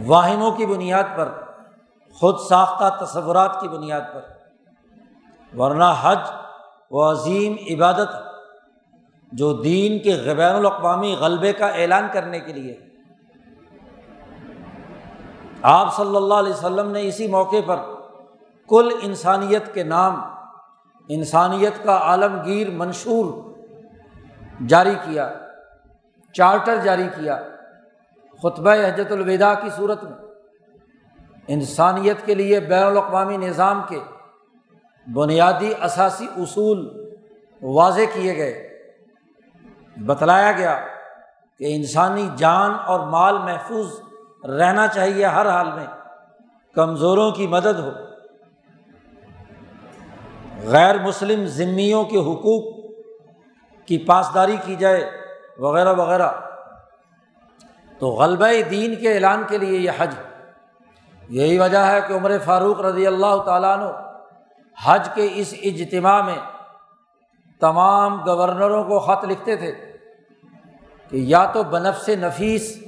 واہموں 0.06 0.52
کی 0.52 0.66
بنیاد 0.66 1.04
پر، 1.16 1.30
خود 2.14 2.36
ساختہ 2.50 3.06
تصورات 3.06 3.62
کی 3.62 3.68
بنیاد 3.68 4.02
پر۔ 4.14 4.22
ورنہ 5.58 5.94
حج 6.02 6.20
و 6.92 7.12
عظیم 7.12 7.56
عبادت 7.72 8.33
جو 9.34 9.54
دین 9.54 10.00
کے 10.00 10.16
غبین 10.16 10.56
الاقوامی 10.56 11.16
غلبے 11.20 11.54
کا 11.54 11.68
اعلان 11.68 12.08
کرنے 12.14 12.40
کے 12.40 12.54
لیے۔ 12.54 12.80
آپ 15.62 15.96
صلی 15.96 16.16
اللہ 16.16 16.34
علیہ 16.34 16.54
وسلم 16.54 16.92
نے 16.92 17.08
اسی 17.08 17.28
موقع 17.28 17.62
پر 17.66 17.76
کل 18.70 18.90
انسانیت 19.02 19.74
کے 19.74 19.84
نام، 19.84 20.22
انسانیت 21.08 21.84
کا 21.84 21.98
عالمگیر 21.98 22.70
منشور 22.70 23.54
جاری 24.68 24.96
کیا، 25.06 25.34
چارٹر 26.34 26.76
جاری 26.76 27.08
کیا، 27.16 27.44
خطبہ 28.44 28.72
حجت 28.72 29.12
الوداع 29.12 29.54
کی 29.54 29.70
صورت 29.76 30.04
میں۔ 30.04 30.14
انسانیت 31.48 32.26
کے 32.26 32.36
لیے 32.36 32.60
بین 32.60 32.84
الاقوامی 32.84 33.38
نظام 33.38 33.82
کے 33.90 34.00
بنیادی 35.14 35.74
اثاثی 35.80 36.26
اصول 36.38 37.10
واضح 37.62 38.02
کیے 38.14 38.38
گئے۔ 38.38 38.73
بتلایا 39.98 40.52
گیا 40.52 40.80
کہ 41.60 41.76
انسانی 41.76 42.30
جان 42.36 42.72
اور 42.86 43.00
مال 43.00 43.38
محفوظ 43.38 44.00
رہنا 44.46 44.88
چاہیے 44.88 45.26
ہر 45.26 45.50
حال 45.50 45.72
میں، 45.72 45.86
کمزوروں 46.76 47.32
کی 47.32 47.48
مدد 47.48 47.80
ہو۔ 47.80 47.90
غیر 50.64 51.02
مسلم 51.02 51.46
ذمیوں 51.46 52.04
کے 52.04 52.18
حقوق 52.18 52.76
کی 53.88 53.98
پاسداری 53.98 54.58
کی 54.66 54.76
جائے 54.76 55.12
وغیرہ 55.58 55.94
وغیرہ۔ 55.94 56.30
تو 58.00 58.08
غلبہ 58.08 58.70
دین 58.70 58.96
کے 58.96 59.14
اعلان 59.14 59.44
کے 59.50 59.58
لیے 59.58 59.80
یہ 59.80 59.92
حج۔ 59.98 60.16
یہی 61.30 61.60
وجہ 61.60 61.78
ہے 61.78 62.02
کہ 62.08 62.14
عمر 62.14 62.38
فاروق 62.46 62.82
رضی 62.82 63.08
اللہ 63.08 63.44
تعالیٰ 63.46 63.78
عنہ 63.78 64.14
حج 64.84 65.10
کے 65.14 65.30
اس 65.34 65.54
اجتماع 65.64 66.22
میں 66.22 66.53
تمام 67.64 68.22
گورنروں 68.26 68.84
کو 68.84 69.00
خط 69.00 69.26
لکھتے 69.26 69.56
تھے 69.56 69.72
کہ 71.10 71.18
یا 71.18 71.46
تو 71.46 71.64
بنفس 71.64 72.10
نفیس 72.10 72.84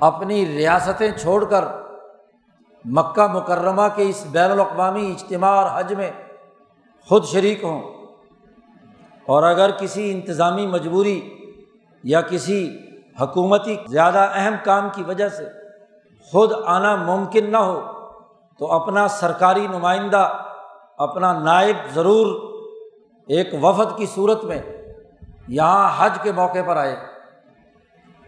اپنی 0.00 0.46
ریاستیں 0.46 1.10
چھوڑ 1.12 1.44
کر 1.44 1.64
مکہ 2.84 3.26
مکرمہ 3.26 3.82
کے 3.94 4.08
اس 4.08 4.24
بین 4.30 4.50
الاقوامی 4.50 5.06
اجتماع 5.10 5.50
اور 5.50 5.66
حج 5.74 5.92
میں 5.94 6.10
خود 7.08 7.24
شریک 7.24 7.64
ہوں 7.64 7.80
اور 9.26 9.42
اگر 9.42 9.70
کسی 9.70 10.10
انتظامی 10.12 10.66
مجبوری 10.66 11.20
یا 12.04 12.20
کسی 12.20 12.78
حکومتی 13.20 13.76
زیادہ 13.88 14.30
اہم 14.34 14.54
کام 14.64 14.88
کی 14.94 15.02
وجہ 15.02 15.28
سے 15.28 15.44
خود 16.32 16.52
آنا 16.66 16.94
ممکن 16.96 17.50
نہ 17.52 17.56
ہو 17.56 17.80
تو 18.58 18.72
اپنا 18.72 19.08
سرکاری 19.08 19.66
نمائندہ، 19.66 20.28
اپنا 20.98 21.32
نائب 21.32 21.76
ضرور 21.94 22.47
ایک 23.28 23.64
وفد 23.64 23.98
کی 23.98 24.06
صورت 24.06 24.44
میں 24.44 24.62
یہاں 25.48 25.90
حج 25.98 26.18
کے 26.22 26.32
موقع 26.32 26.58
پر 26.66 26.76
آئے 26.76 26.96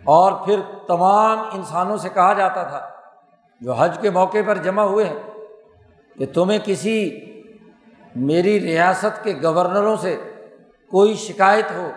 اور 0.04 0.32
پھر 0.32 0.60
تمام 0.88 1.38
انسانوں 1.52 1.96
سے 1.96 2.08
کہا 2.08 2.32
جاتا 2.32 2.62
تھا، 2.62 2.90
جو 3.60 3.72
حج 3.72 3.98
کے 4.00 4.10
موقع 4.10 4.38
پر 4.46 4.56
جمع 4.56 4.82
ہوئے 4.82 5.04
ہیں، 5.04 5.22
کہ 6.18 6.26
تمہیں 6.26 6.58
کسی 6.64 7.20
میری 8.16 8.60
ریاست 8.60 9.24
کے 9.24 9.38
گورنروں 9.42 9.96
سے 9.96 10.32
کوئی 10.90 11.14
شکایت 11.14 11.70
ہو 11.70 11.90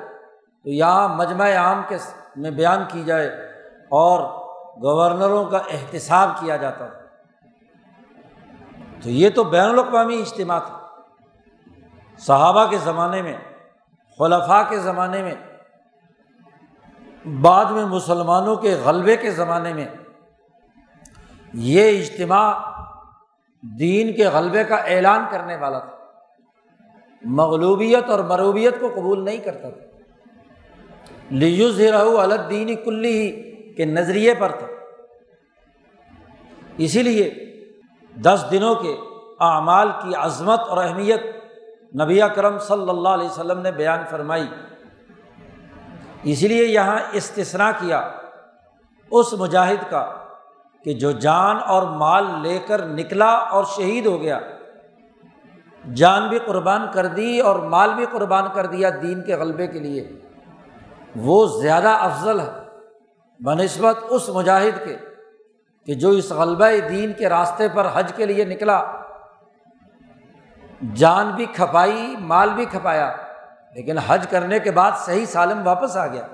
تو 0.64 0.70
یہاں 0.70 1.10
مجمع 1.10 1.52
عام 1.56 1.82
کے 1.88 1.98
میں 2.36 2.52
بیان 2.52 2.84
کی 2.88 3.04
جائے 3.04 3.28
اور 3.90 4.20
گورنروں 4.82 5.46
کا 5.46 5.58
احتساب 5.58 6.30
کیا 6.40 6.58
جاتا 6.58 6.88
تھا۔ 6.88 7.00
تو 9.04 9.10
یہ 9.10 9.30
تو 9.30 9.44
بین 9.44 9.70
الاقوامی 9.70 10.22
اجتماع 10.22 10.60
تھا۔ 10.60 10.83
صحابہ 12.18 12.66
کے 12.66 12.78
زمانے 12.78 13.22
میں، 13.22 13.38
خلفاء 14.18 14.70
کے 14.70 14.78
زمانے 14.78 15.24
میں، 15.24 15.36
بعد 17.42 17.66
میں 17.66 17.86
مسلمانوں 17.86 18.56
کے 18.56 18.76
غلبے 18.86 19.18
کے 19.18 19.32
زمانے 19.32 19.74
میں 19.74 19.88
یہ 21.54 22.00
اجتماع 22.00 22.60
دین 23.80 24.14
کے 24.14 24.26
غلبے 24.26 24.64
کا 24.64 24.76
اعلان 24.76 25.26
کرنے 25.32 25.56
والا 25.56 25.80
تھا۔ 25.80 25.98
مغلوبیت 27.26 28.10
اور 28.10 28.20
مروبیت 28.20 28.80
کو 28.80 28.90
قبول 28.96 29.26
نہیں 29.26 29.38
کرتا 29.38 29.70
تھا۔ 29.70 29.98
لیوز 31.30 31.82
رہو 31.82 32.20
الدین 32.20 32.76
کلی 32.76 33.12
ہی 33.12 33.74
کے 33.74 33.86
نظریے 33.86 34.36
پر 34.36 34.52
تھا۔ 34.52 34.68
اسی 36.78 37.04
لیے 37.04 37.34
دس 38.22 38.46
دنوں 38.52 38.76
کے 38.76 38.96
اعمال 39.40 39.90
کی 40.02 40.16
عظمت 40.16 40.60
اور 40.60 40.84
اہمیت 40.84 41.43
نبی 42.02 42.20
کرم 42.36 42.60
صلی 42.60 42.90
اللہ 42.90 43.10
علیہ 43.10 43.26
وسلم 43.26 43.62
نے 43.62 43.72
بیان 43.72 44.00
فرمائی۔ 44.10 44.48
اسی 46.24 46.48
لیے 46.48 46.66
یہاں 46.66 47.00
استثنا 47.12 47.72
کیا 47.72 48.12
اس 49.12 49.34
مجاہد 49.34 49.92
کا 49.92 50.14
کہ 50.84 50.94
جو 50.94 51.12
جان 51.12 51.58
اور 51.68 51.84
مال 51.84 52.26
لے 52.42 52.60
کر 52.68 52.86
نکلا 52.86 53.32
اور 53.32 53.64
شہید 53.64 54.06
ہو 54.06 54.22
گیا۔ 54.22 54.40
جان 55.96 56.30
بھی 56.30 56.40
قربان 56.40 56.82
کر 56.94 57.06
دی 57.06 57.40
اور 57.40 57.60
مال 57.60 57.94
بھی 57.94 58.06
قربان 58.12 58.44
کر 58.54 58.66
دیا 58.66 58.90
دین 59.02 59.24
کے 59.24 59.36
غلبے 59.36 59.68
کے 59.68 59.80
لیے۔ 59.80 60.12
وہ 61.16 61.62
زیادہ 61.62 61.90
افضل 61.90 62.40
ہے۔ 62.40 62.52
بہ 63.40 63.54
نسبت 63.54 63.98
اس 64.10 64.30
مجاہد 64.30 64.86
کے 64.86 64.98
کہ 65.86 65.94
جو 65.94 66.10
اس 66.10 66.32
غلبہ 66.32 66.88
دین 66.90 67.14
کے 67.14 67.30
راستے 67.30 67.68
پر 67.74 67.88
حج 67.94 68.14
کے 68.16 68.26
لیے 68.26 68.46
نکلا۔ 68.46 69.03
جان 70.96 71.32
بھی 71.32 71.46
کھپائی، 71.46 72.16
مال 72.20 72.50
بھی 72.50 72.66
کھپایا، 72.66 73.16
لیکن 73.76 73.98
حج 73.98 74.28
کرنے 74.30 74.60
کے 74.60 74.72
بعد 74.72 74.92
صحیح 74.98 75.26
سالم 75.26 75.68
واپس 75.68 75.98
آ 75.98 76.08
گیا۔ 76.08 76.28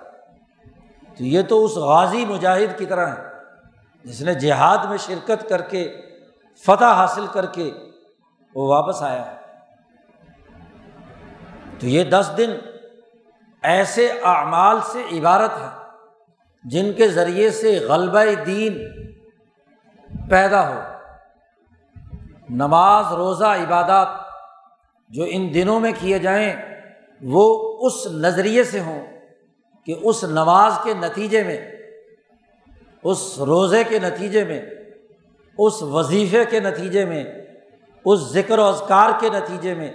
تو 1.18 1.24
یہ 1.24 1.41
تو 1.41 1.65
اس 1.65 1.75
غازی 1.75 2.25
مجاہد 2.25 2.77
کی 2.77 2.86
طرح 2.86 3.08
ہے، 3.08 3.24
جس 4.03 4.22
نے 4.22 4.34
جہاد 4.34 4.77
میں 4.86 4.98
شرکت 4.98 5.50
کر 5.50 5.62
کے، 5.62 6.01
فتح 6.65 6.86
حاصل 6.86 7.25
کر 7.27 7.46
کے 7.46 7.74
وہ 8.56 8.68
واپس 8.68 9.03
آیا 9.03 9.32
ہے۔ 9.32 9.36
تو 11.79 11.88
یہ 11.88 12.03
دس 12.03 12.32
دن 12.38 12.51
ایسے 13.63 14.08
اعمال 14.24 14.77
سے 14.84 15.20
عبارت 15.20 15.51
ہے 15.51 15.68
جن 16.63 16.94
کے 16.94 17.08
ذریعے 17.08 17.51
سے 17.51 17.79
غلبہ 17.79 18.44
دین 18.46 18.77
پیدا 20.29 20.70
ہو۔ 20.70 20.79
نماز، 22.50 23.06
روزہ، 23.13 23.46
عبادات 23.46 24.28
جو 25.09 25.25
ان 25.29 25.53
دنوں 25.53 25.79
میں 25.79 25.91
کیے 25.99 26.19
جائیں، 26.19 26.55
وہ 27.21 27.77
اس 27.87 28.07
نظریے 28.07 28.63
سے 28.63 28.79
ہوں 28.79 29.05
کہ 29.85 29.95
اس 30.01 30.23
نماز 30.23 30.73
کے 30.83 30.93
نتیجے 30.93 31.43
میں، 31.43 31.71
اس 33.03 33.39
روزے 33.39 33.83
کے 33.83 33.99
نتیجے 33.99 34.43
میں، 34.43 34.61
اس 35.57 35.81
وظیفے 35.81 36.45
کے 36.45 36.59
نتیجے 36.59 37.05
میں، 37.05 37.23
اس 38.05 38.19
ذکر 38.19 38.59
و 38.59 38.63
اذکار 38.63 39.09
کے 39.19 39.29
نتیجے 39.29 39.73
میں 39.73 39.91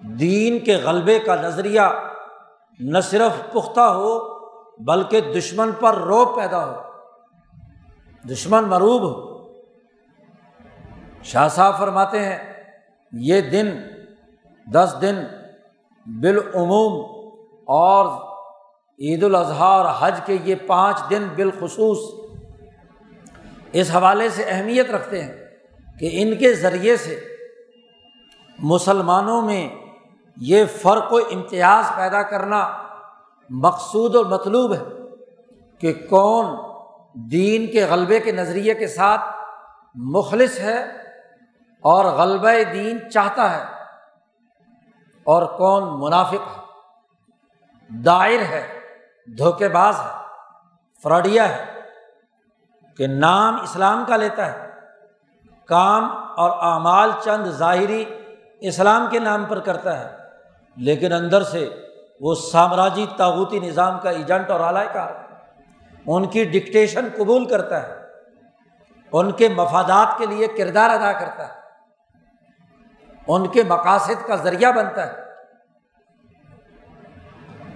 دین 0.00 0.58
کے 0.58 0.76
غلبے 0.76 1.18
کا 1.18 1.34
نظریہ 1.34 1.80
نہ 2.80 2.98
صرف 3.00 3.52
پختہ 3.52 3.80
ہو، 3.80 4.18
بلکہ 4.78 5.20
دشمن 5.20 5.70
پر 5.80 5.94
روب 5.94 6.36
پیدا 6.36 6.66
ہو، 6.66 6.80
دشمن 8.30 8.64
مروب 8.64 9.02
ہو۔ 9.02 9.32
شاہ 11.22 11.48
صاحب 11.48 11.78
فرماتے 11.78 12.18
ہیں 12.18 12.51
یہ 13.12 13.40
دن، 13.40 13.70
دس 14.66 14.94
دن 15.02 15.22
بالعموم 16.06 16.92
اور 17.68 18.06
عید 18.98 19.24
الاضحیٰ 19.24 19.76
اور 19.76 19.86
حج 19.98 20.20
کے 20.26 20.38
یہ 20.44 20.54
پانچ 20.66 20.96
دن 21.10 21.28
بالخصوص 21.34 21.98
اس 23.72 23.90
حوالے 23.94 24.28
سے 24.28 24.42
اہمیت 24.42 24.90
رکھتے 24.90 25.22
ہیں 25.24 25.32
کہ 26.00 26.10
ان 26.12 26.36
کے 26.36 26.54
ذریعے 26.54 26.96
سے 26.96 27.20
مسلمانوں 28.58 29.42
میں 29.42 29.68
یہ 30.36 30.64
فرق 30.82 31.12
و 31.12 31.16
امتیاز 31.16 31.84
پیدا 31.96 32.22
کرنا 32.22 32.78
مقصود 33.50 34.16
اور 34.16 34.24
مطلوب 34.24 34.74
ہے 34.74 34.82
کہ 35.78 35.92
کون 35.92 36.46
دین 37.14 37.66
کے 37.66 37.84
غلبے 37.84 38.20
کے 38.20 38.32
نظریے 38.32 38.74
کے 38.74 38.86
ساتھ 38.86 39.20
مخلص 39.94 40.60
ہے 40.60 41.01
اور 41.84 42.04
غلبہ 42.04 42.50
دین 42.72 43.10
چاہتا 43.10 43.50
ہے 43.50 43.62
اور 45.26 45.42
کون 45.58 45.82
منافق 46.00 46.46
ہے؟ 46.46 46.60
دائر 47.90 48.40
ہے، 48.40 48.66
دھوکے 49.28 49.68
باز 49.68 50.00
ہے، 50.00 50.10
فراڈیا 51.02 51.48
ہے 51.48 51.64
کہ 52.98 53.06
نام 53.06 53.60
اسلام 53.62 54.04
کا 54.08 54.16
لیتا 54.16 54.52
ہے۔ 54.52 54.70
کام 55.68 56.04
اور 56.36 56.50
اعمال 56.72 57.10
چند 57.24 57.46
ظاہری 57.46 58.04
اسلام 58.60 59.06
کے 59.10 59.18
نام 59.18 59.44
پر 59.44 59.60
کرتا 59.60 59.98
ہے، 60.00 60.16
لیکن 60.76 61.12
اندر 61.12 61.42
سے 61.42 61.68
وہ 62.20 62.34
سامراجی 62.34 63.06
تاغوتی 63.16 63.60
نظام 63.60 63.98
کا 64.00 64.10
ایجنٹ 64.10 64.50
اور 64.50 64.60
اعلی 64.60 64.86
کار 64.92 65.10
ان 66.06 66.28
کی 66.28 66.44
ڈکٹیشن 66.44 67.08
قبول 67.16 67.44
کرتا 67.44 67.82
ہے، 67.82 68.00
ان 69.12 69.30
کے 69.32 69.48
مفادات 69.48 70.18
کے 70.18 70.26
لیے 70.26 70.46
کردار 70.46 70.90
ادا 70.90 71.12
کرتا 71.12 71.48
ہے۔ 71.48 71.60
ان 73.28 73.48
کے 73.48 73.62
مقاصد 73.62 74.26
کا 74.26 74.36
ذریعہ 74.36 74.72
بنتا 74.72 75.06
ہے۔ 75.06 75.22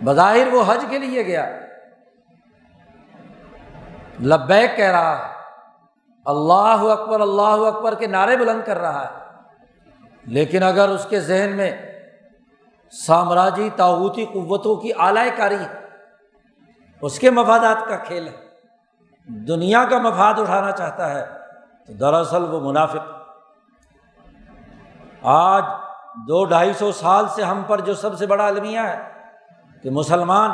بظاہر 0.04 0.46
وہ 0.52 0.62
حج 0.66 0.84
کے 0.88 0.98
لیے 0.98 1.26
گیا۔ 1.26 1.50
لبیک 4.20 4.76
کہہ 4.76 4.90
رہا 4.90 5.18
ہے، 5.18 5.32
اللہ 6.24 6.92
اکبر 6.92 7.20
اللہ 7.20 7.66
اکبر 7.66 7.94
کے 7.94 8.06
نعرے 8.06 8.36
بلند 8.36 8.60
کر 8.66 8.78
رہا 8.78 9.04
ہے۔ 9.04 9.26
لیکن 10.24 10.62
اگر 10.62 10.88
اس 10.88 11.06
کے 11.10 11.20
ذہن 11.20 11.56
میں 11.56 11.76
سامراجی 12.90 13.70
تاوتی 13.76 14.24
قوتوں 14.24 14.76
کی 14.76 14.90
اعلی 14.98 15.30
کاری 15.36 15.54
ہے، 15.54 15.80
اس 17.00 17.18
کے 17.18 17.30
مفادات 17.30 17.88
کا 17.88 17.96
کھیل 17.96 18.28
ہے، 18.28 18.46
دنیا 19.26 19.84
کا 19.90 19.98
مفاد 19.98 20.34
اٹھانا 20.38 20.70
چاہتا 20.70 21.14
ہے، 21.14 21.26
تو 21.86 21.92
دراصل 21.92 22.54
وہ 22.54 22.60
منافق 22.60 23.15
آج 25.28 25.64
دو 26.28 26.44
ڈھائی 26.44 26.72
سو 26.72 26.92
سال 26.92 27.24
سے 27.28 27.42
ہم 27.42 27.62
پر 27.66 27.80
جو 27.80 27.94
سب 27.94 28.18
سے 28.18 28.26
بڑا 28.26 28.46
المیہ 28.46 28.78
ہے 28.78 29.12
کہ 29.82 29.90
مسلمان 29.90 30.50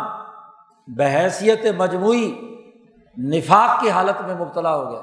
بحیثیت 0.88 1.66
مجموعی 1.76 2.56
نفاق 3.18 3.80
کی 3.80 3.90
حالت 3.90 4.20
میں 4.20 4.34
مبتلا 4.34 4.76
ہو 4.76 4.90
گیا 4.90 5.02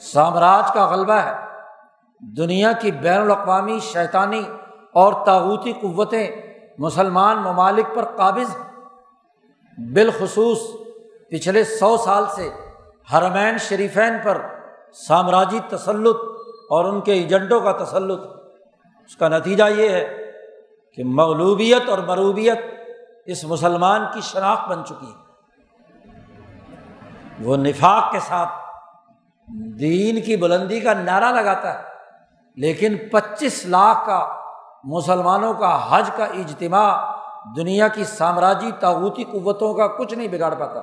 سامراج 0.00 0.72
کا 0.72 0.86
غلبہ 0.86 1.12
ہے۔ 1.12 1.32
دنیا 2.20 2.72
کی 2.72 2.90
بین 2.90 3.20
الاقوامی، 3.20 3.78
شیطانی 3.78 4.42
اور 4.92 5.12
تاوتی 5.26 5.72
قوتیں 5.72 6.30
مسلمان 6.78 7.36
ممالک 7.36 7.94
پر 7.94 8.04
قابض 8.04 8.56
بالخصوص 9.78 10.58
پچھلے 11.30 11.64
سو 11.64 11.96
سال 11.96 12.24
سے 12.36 12.50
حرمین 13.12 13.58
شریفین 13.58 14.16
پر 14.22 14.42
سامراجی 14.92 15.60
تسلط 15.68 16.16
اور 16.72 16.84
ان 16.84 17.00
کے 17.00 17.12
ایجنٹوں 17.12 17.60
کا 17.60 17.72
تسلط۔ 17.84 18.20
اس 19.04 19.16
کا 19.16 19.28
نتیجہ 19.28 19.64
یہ 19.76 19.88
ہے 19.88 20.04
کہ 20.98 21.04
مغلوبیت 21.04 21.88
اور 21.88 21.98
مروبیت 21.98 22.58
اس 23.26 23.44
مسلمان 23.44 24.00
کی 24.14 24.20
شناخت 24.20 24.68
بن 24.68 24.84
چکی 24.84 25.06
ہے۔ 25.06 25.20
وہ 27.40 27.56
نفاق 27.56 28.10
کے 28.12 28.18
ساتھ 28.20 28.52
دین 29.78 30.20
کی 30.20 30.36
بلندی 30.36 30.80
کا 30.80 30.92
نعرہ 30.94 31.30
لگاتا 31.32 31.72
ہے، 31.72 31.82
لیکن 32.56 32.96
پچیس 33.12 33.64
لاکھ 33.66 34.06
کا 34.06 34.20
مسلمانوں 34.84 35.52
کا 35.54 35.70
حج 35.90 36.10
کا 36.16 36.24
اجتماع 36.24 36.90
دنیا 37.56 37.88
کی 37.88 38.04
سامراجی 38.04 38.70
تاغوتی 38.80 39.24
قوتوں 39.24 39.72
کا 39.74 39.86
کچھ 39.88 40.14
نہیں 40.14 40.28
بگاڑ 40.28 40.54
پاتا۔ 40.54 40.80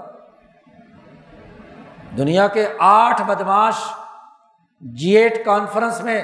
دنیا 2.17 2.47
کے 2.47 2.67
آٹھ 2.79 3.21
بدماش 3.27 3.75
جی 4.81 5.17
ایٹ 5.17 5.45
کانفرنس 5.45 6.01
میں 6.01 6.21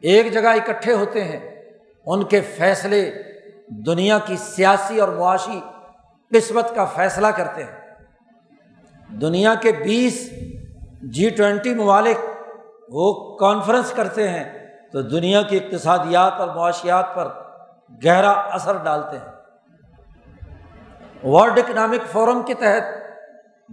ایک 0.00 0.32
جگہ 0.32 0.48
اکٹھے 0.48 0.92
ہوتے 0.92 1.24
ہیں، 1.24 1.62
ان 2.06 2.24
کے 2.24 2.40
فیصلے 2.40 3.22
دنیا 3.68 4.18
کی 4.18 4.36
سیاسی 4.36 5.00
اور 5.00 5.08
معاشی 5.08 5.60
قسمت 6.30 6.74
کا 6.74 6.84
فیصلہ 6.84 7.26
کرتے 7.26 7.64
ہیں۔ 7.64 7.94
دنیا 9.20 9.54
کے 9.54 9.72
بیس 9.72 10.30
جی 11.02 11.28
ٹوینٹی 11.30 11.74
ممالک 11.74 12.24
وہ 12.88 13.36
کانفرنس 13.36 13.92
کرتے 13.92 14.28
ہیں 14.28 14.68
تو 14.92 15.02
دنیا 15.02 15.42
کی 15.42 15.56
اقتصادیات 15.56 16.32
اور 16.32 16.48
معاشیات 16.48 17.14
پر 17.14 17.28
گہرا 18.04 18.30
اثر 18.30 18.76
ڈالتے 18.76 19.16
ہیں۔ 19.18 19.34
ورلڈ 21.24 21.58
اکنامک 21.58 22.12
فورم 22.12 22.42
کے 22.42 22.54
تحت 22.54 22.84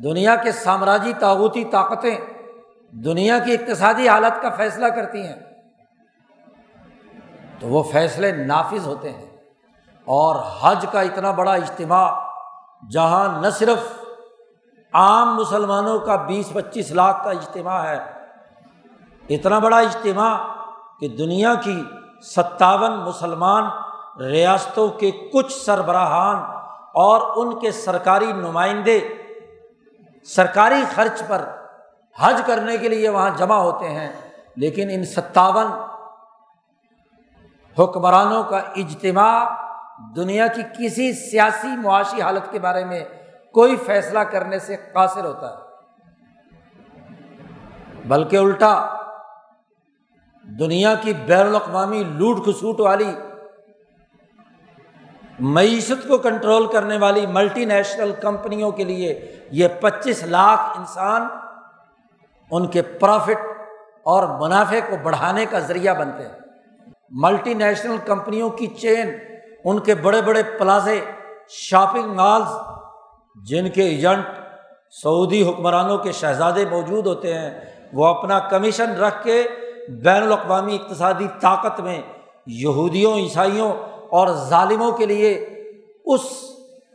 دنیا 0.03 0.35
کے 0.35 0.51
سامراجی 0.51 1.13
تاغوتی 1.19 1.63
طاقتیں 1.65 2.15
دنیا 2.93 3.39
کی 3.39 3.53
اقتصادی 3.53 4.09
حالت 4.09 4.41
کا 4.41 4.49
فیصلہ 4.49 4.87
کرتی 4.87 5.21
ہیں 5.27 5.35
تو 7.59 7.67
وہ 7.67 7.83
فیصلے 7.83 8.31
نافذ 8.31 8.87
ہوتے 8.87 9.09
ہیں 9.09 9.25
اور 10.07 10.35
حج 10.61 10.85
کا 10.91 11.01
اتنا 11.01 11.31
بڑا 11.31 11.53
اجتماع 11.53 12.11
جہاں 12.91 13.41
نہ 13.41 13.49
صرف 13.49 13.77
عام 14.93 15.35
مسلمانوں 15.35 15.99
کا 15.99 16.15
بیس 16.15 16.53
پچیس 16.53 16.91
لاکھ 16.91 17.23
کا 17.23 17.29
اجتماع 17.29 17.83
ہے، 17.83 17.99
اتنا 19.29 19.59
بڑا 19.59 19.77
اجتماع 19.77 20.37
کہ 20.99 21.07
دنیا 21.07 21.53
کی 21.55 21.83
ستاون 22.21 22.91
مسلمان 22.91 23.63
ریاستوں 24.21 24.87
کے 24.87 25.11
کچھ 25.11 25.53
سربراہان 25.53 26.37
اور 26.93 27.21
ان 27.35 27.59
کے 27.59 27.71
سرکاری 27.71 28.31
نمائندے 28.31 29.07
سرکاری 30.23 30.83
خرچ 30.95 31.23
پر 31.27 31.45
حج 32.17 32.41
کرنے 32.45 32.77
کے 32.77 32.89
لیے 32.89 33.09
وہاں 33.09 33.29
جمع 33.37 33.55
ہوتے 33.55 33.89
ہیں، 33.89 34.11
لیکن 34.55 34.89
ان 34.91 35.03
ستاون 35.05 35.71
حکمرانوں 37.77 38.43
کا 38.43 38.57
اجتماع 38.75 39.45
دنیا 40.15 40.47
کی 40.47 40.61
کسی 40.77 41.11
سیاسی 41.13 41.75
معاشی 41.77 42.21
حالت 42.21 42.51
کے 42.51 42.59
بارے 42.59 42.85
میں 42.85 43.03
کوئی 43.53 43.75
فیصلہ 43.75 44.19
کرنے 44.19 44.59
سے 44.59 44.75
قاصر 44.93 45.25
ہوتا 45.25 45.49
ہے۔ 45.49 45.61
بلکہ 48.07 48.37
الٹا 48.37 48.75
دنیا 50.47 50.93
کی 50.95 51.13
بین 51.13 51.47
الاقوامی 51.47 52.03
لوٹ 52.03 52.43
کھسوٹ 52.45 52.79
والی، 52.79 53.11
معیشت 55.39 56.07
کو 56.07 56.17
کنٹرول 56.17 56.65
کرنے 56.67 56.97
والی 56.97 57.25
ملٹی 57.25 57.65
نیشنل 57.65 58.11
کمپنیوں 58.21 58.71
کے 58.71 58.83
لیے 58.83 59.37
یہ 59.51 59.67
پچیس 59.81 60.23
لاکھ 60.23 60.77
انسان 60.79 61.27
ان 62.53 62.67
کے 62.67 62.81
پروفٹ 62.81 63.45
اور 64.03 64.27
منافع 64.41 64.79
کو 64.89 64.95
بڑھانے 65.03 65.45
کا 65.49 65.59
ذریعہ 65.59 65.93
بنتے 65.93 66.23
ہیں۔ 66.23 66.39
ملٹی 67.11 67.53
نیشنل 67.53 67.97
کمپنیوں 68.05 68.49
کی 68.49 68.67
چین 68.67 69.17
ان 69.63 69.79
کے 69.79 69.95
بڑے 69.95 70.21
بڑے 70.21 70.43
پلازے 70.59 70.99
شاپنگ 71.49 72.13
مالز 72.13 72.55
جن 73.35 73.69
کے 73.69 73.83
ایجنٹ 73.83 74.25
سعودی 75.03 75.49
حکمرانوں 75.49 75.97
کے 75.97 76.11
شہزادے 76.11 76.65
موجود 76.65 77.07
ہوتے 77.07 77.33
ہیں، 77.33 77.51
وہ 77.93 78.05
اپنا 78.05 78.39
کمیشن 78.39 78.95
رکھ 78.95 79.23
کے 79.23 79.43
بین 79.89 80.23
الاقوامی 80.23 80.75
اقتصادی 80.75 81.27
طاقت 81.41 81.79
میں 81.79 82.01
یہودیوں، 82.45 83.15
عیسائیوں 83.15 83.71
اور 84.09 84.27
ظالموں 84.49 84.91
کے 84.91 85.05
لیے 85.05 85.33
اس 86.05 86.21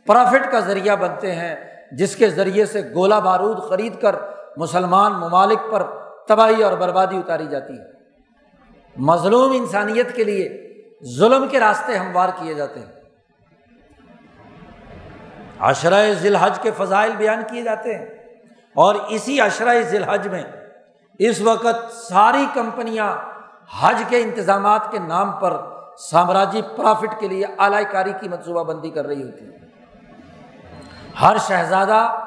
پرافٹ 0.05 0.51
کا 0.51 0.59
ذریعہ 0.59 0.95
بنتے 0.95 1.31
ہیں، 1.31 1.55
جس 1.91 2.15
کے 2.15 2.29
ذریعے 2.29 2.65
سے 2.65 2.81
گولہ 2.95 3.15
بارود 3.15 3.69
خرید 3.69 4.01
کر 4.01 4.15
مسلمان 4.57 5.13
ممالک 5.13 5.71
پر 5.71 5.83
تباہی 6.27 6.63
اور 6.63 6.73
بربادی 6.73 7.17
اتاری 7.17 7.47
جاتی 7.47 7.73
ہے۔ 7.73 7.83
مظلوم 8.97 9.51
انسانیت 9.51 10.15
کے 10.15 10.23
لیے 10.23 10.69
ظلم 11.17 11.47
کے 11.47 11.59
راستے 11.59 11.97
ہموار 11.97 12.29
کیے 12.39 12.53
جاتے 12.53 12.79
ہیں۔ 12.79 12.91
عشرۂ 15.59 16.13
ذی 16.13 16.27
الحج 16.27 16.59
کے 16.59 16.71
فضائل 16.77 17.11
بیان 17.17 17.43
کیے 17.49 17.61
جاتے 17.61 17.97
ہیں۔ 17.97 18.05
اور 18.75 18.95
اسی 19.07 19.41
عشرۂ 19.41 19.81
ذی 19.81 19.97
الحج 19.97 20.27
میں 20.27 20.43
اس 21.19 21.41
وقت 21.41 21.91
ساری 21.91 22.45
کمپنیاں 22.53 23.15
حج 23.79 24.03
کے 24.09 24.21
انتظامات 24.21 24.91
کے 24.91 24.99
نام 24.99 25.31
پر 25.31 25.57
سامراجی 25.97 26.61
پرافٹ 26.61 27.19
کے 27.19 27.27
لیے 27.27 27.45
اعلی 27.57 27.83
کاری 27.91 28.13
کی 28.21 28.29
منصوبہ 28.29 28.63
بندی 28.63 28.89
کر 28.89 29.07
رہی 29.07 29.23
ہوتی 29.23 29.45
ہے 29.45 29.59
ہر 31.21 31.37
شہزادہ، 31.37 32.25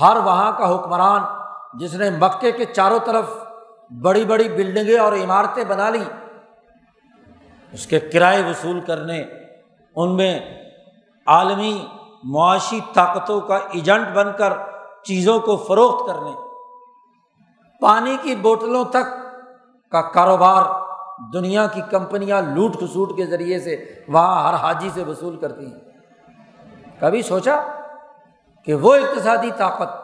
ہر 0.00 0.16
وہاں 0.16 0.52
کا 0.58 0.74
حکمران 0.74 1.39
جس 1.74 1.94
نے 1.94 2.10
مکے 2.10 2.52
کے 2.52 2.64
چاروں 2.64 2.98
طرف 2.98 3.24
بڑی 4.02 4.24
بڑی 4.24 4.48
بلڈنگیں 4.48 4.98
اور 4.98 5.12
عمارتیں 5.12 5.64
بنا 5.64 5.90
لی 5.90 6.02
اس 7.72 7.86
کے 7.86 8.00
کرائے 8.00 8.42
وصول 8.42 8.80
کرنے، 8.80 9.22
ان 9.96 10.16
میں 10.16 10.38
عالمی 11.26 11.86
معاشی 12.24 12.80
طاقتوں 12.92 13.40
کا 13.40 13.56
ایجنٹ 13.56 14.08
بن 14.14 14.32
کر 14.38 14.52
چیزوں 15.04 15.38
کو 15.40 15.56
فروخت 15.56 16.06
کرنے، 16.06 16.30
پانی 17.80 18.16
کی 18.22 18.34
بوتلوں 18.36 18.84
تک 18.84 19.14
کا 19.92 20.00
کاروبار 20.10 20.64
دنیا 21.32 21.66
کی 21.66 21.80
کمپنیاں 21.90 22.40
لوٹ 22.42 22.76
کھسوٹ 22.78 23.16
کے 23.16 23.26
ذریعے 23.26 23.58
سے 23.60 23.76
وہاں 24.08 24.48
ہر 24.48 24.54
حاجی 24.54 24.90
سے 24.94 25.02
وصول 25.02 25.36
کرتی 25.36 25.66
ہیں۔ 25.66 25.80
کبھی 27.00 27.22
سوچا 27.22 27.60
کہ 28.66 28.74
وہ 28.74 28.94
اقتصادی 28.94 29.50
طاقت 29.56 29.99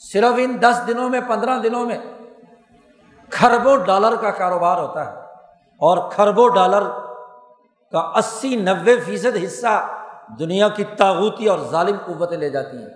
صرف 0.00 0.34
ان 0.36 0.56
دس 0.62 0.80
دنوں 0.86 1.08
میں، 1.08 1.20
پندرہ 1.28 1.58
دنوں 1.58 1.86
میں 1.86 1.98
کھربوں 3.30 3.76
ڈالر 3.76 4.16
کا 4.16 4.30
کاروبار 4.30 4.80
ہوتا 4.80 5.12
ہے۔ 5.12 5.18
اور 5.78 6.10
کھربوں 6.10 6.48
ڈالر 6.48 6.82
کا 7.92 7.98
اسی 7.98 8.56
نوے 8.56 9.00
فیصد 9.00 9.36
حصہ 9.44 9.88
دنیا 10.38 10.68
کی 10.68 10.84
تاغوتی 10.84 11.46
اور 11.46 11.58
ظالم 11.58 11.96
قوتیں 12.06 12.36
لے 12.36 12.50
جاتی 12.50 12.76
ہیں۔ 12.76 12.88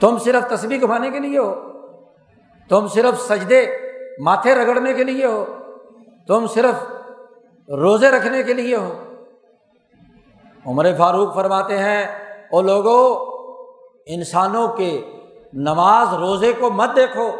تم 0.00 0.18
صرف 0.18 0.50
تصویر 0.50 0.80
گھمانے 0.80 1.10
کے 1.10 1.18
لیے 1.18 1.38
ہو۔ 1.38 1.72
تم 2.68 2.86
صرف 2.86 3.20
سجدے 3.20 3.66
ماتھے 4.20 4.54
رگڑنے 4.54 4.92
کے 4.92 5.04
لیے 5.04 5.26
ہو۔ 5.26 5.44
تم 6.26 6.46
صرف 6.46 6.92
روزے 7.68 8.10
رکھنے 8.10 8.42
کے 8.42 8.52
لیے 8.52 8.76
ہو۔ 8.76 8.94
عمر 10.66 10.86
فاروق 10.98 11.34
فرماتے 11.34 11.78
ہیں 11.78 12.06
وہ 12.52 12.62
لوگوں 12.62 13.26
انسانوں 14.06 14.68
کے 14.68 15.17
نماز 15.52 16.14
روزے 16.14 16.52
کو 16.52 16.70
مت 16.70 16.96
دیکھو۔ 16.96 17.30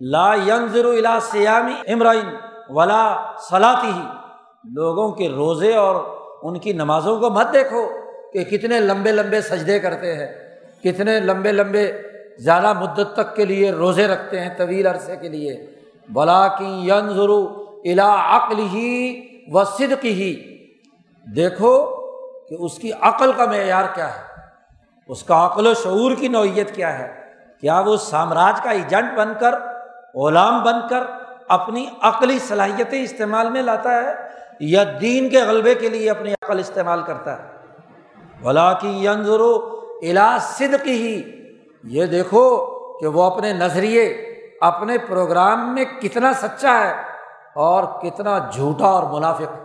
لا 0.00 0.34
ینظر 0.34 0.84
الا 0.84 1.20
سیامی 1.20 1.92
امرائن 1.92 2.28
ولا 2.68 3.32
صلاحی 3.50 4.00
لوگوں 4.64 5.10
کے 5.12 5.28
روزے 5.28 5.74
اور 5.74 5.94
ان 6.42 6.58
کی 6.58 6.72
نمازوں 6.72 7.20
کو 7.20 7.30
مت 7.30 7.52
دیکھو 7.52 7.86
کہ 8.32 8.44
کتنے 8.44 8.80
لمبے 8.80 9.12
لمبے 9.12 9.40
سجدے 9.40 9.78
کرتے 9.78 10.14
ہیں، 10.14 10.28
کتنے 10.84 11.20
لمبے 11.20 11.52
لمبے 11.52 12.02
زیادہ 12.38 12.72
مدت 12.72 13.14
تک 13.14 13.36
کے 13.36 13.44
لیے 13.44 13.70
روزے 13.70 14.06
رکھتے 14.06 14.40
ہیں 14.40 14.48
طویل 14.56 14.86
عرصے 14.86 15.16
کے 15.16 15.28
لیے۔ 15.28 15.66
بلا 16.08 16.46
کی 16.48 16.88
ینظر 16.88 17.28
الا 17.84 18.36
عقل 18.36 18.58
ہی 18.58 19.20
و 19.52 19.64
صدق 19.64 20.04
ہی 20.04 20.34
دیکھو 21.26 21.74
کہ 22.48 22.54
اس 22.54 22.78
کی 22.78 22.92
عقل 23.00 23.32
کا 23.32 23.44
معیار 23.44 23.84
کیا 23.94 24.08
ہے، 24.08 24.22
اس 25.08 25.22
کا 25.22 25.46
عقل 25.46 25.66
و 25.66 25.74
شعور 25.74 26.14
کی 26.14 26.28
نوعیت 26.28 26.74
کیا 26.74 26.98
ہے۔ 26.98 27.19
کیا 27.60 27.80
وہ 27.80 27.96
سامراج 27.96 28.60
کا 28.60 28.70
ایجنٹ 28.70 29.18
بن 29.18 29.32
کر، 29.40 29.54
غلام 30.14 30.62
بن 30.62 30.88
کر 30.90 31.00
اپنی 31.48 31.86
عقلی 32.02 32.38
صلاحیتیں 32.38 33.02
استعمال 33.02 33.50
میں 33.50 33.62
لاتا 33.62 33.94
ہے 33.94 34.14
یا 34.60 34.84
دین 35.00 35.28
کے 35.28 35.42
غلبے 35.42 35.74
کے 35.74 35.88
لیے 35.88 36.10
اپنی 36.10 36.32
عقل 36.32 36.58
استعمال 36.58 37.02
کرتا 37.02 37.42
ہے۔ 37.42 37.48
بلا 38.42 38.72
کی 38.72 39.06
ینظرو 39.06 39.80
الا 40.02 40.38
صدق 40.38 40.86
ہی 40.86 41.44
یہ 41.84 42.06
دیکھو 42.06 42.66
کہ 43.00 43.06
وہ 43.06 43.22
اپنے 43.22 43.52
نظریے، 43.52 44.04
اپنے 44.60 44.98
پروگرام 44.98 45.74
میں 45.74 45.84
کتنا 45.84 46.32
سچا 46.32 46.80
ہے 46.80 46.94
اور 47.54 47.84
کتنا 48.02 48.38
جھوٹا 48.52 48.86
اور 48.86 49.18
منافق۔ 49.18 49.56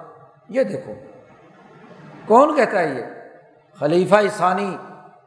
یہ 0.49 0.63
دیکھو۔ 0.63 0.93
کون 2.27 2.55
کہتا 2.55 2.79
ہے 2.79 2.95
یہ؟ 2.95 3.03
خلیفہ 3.79 4.15
ثانی، 4.37 4.77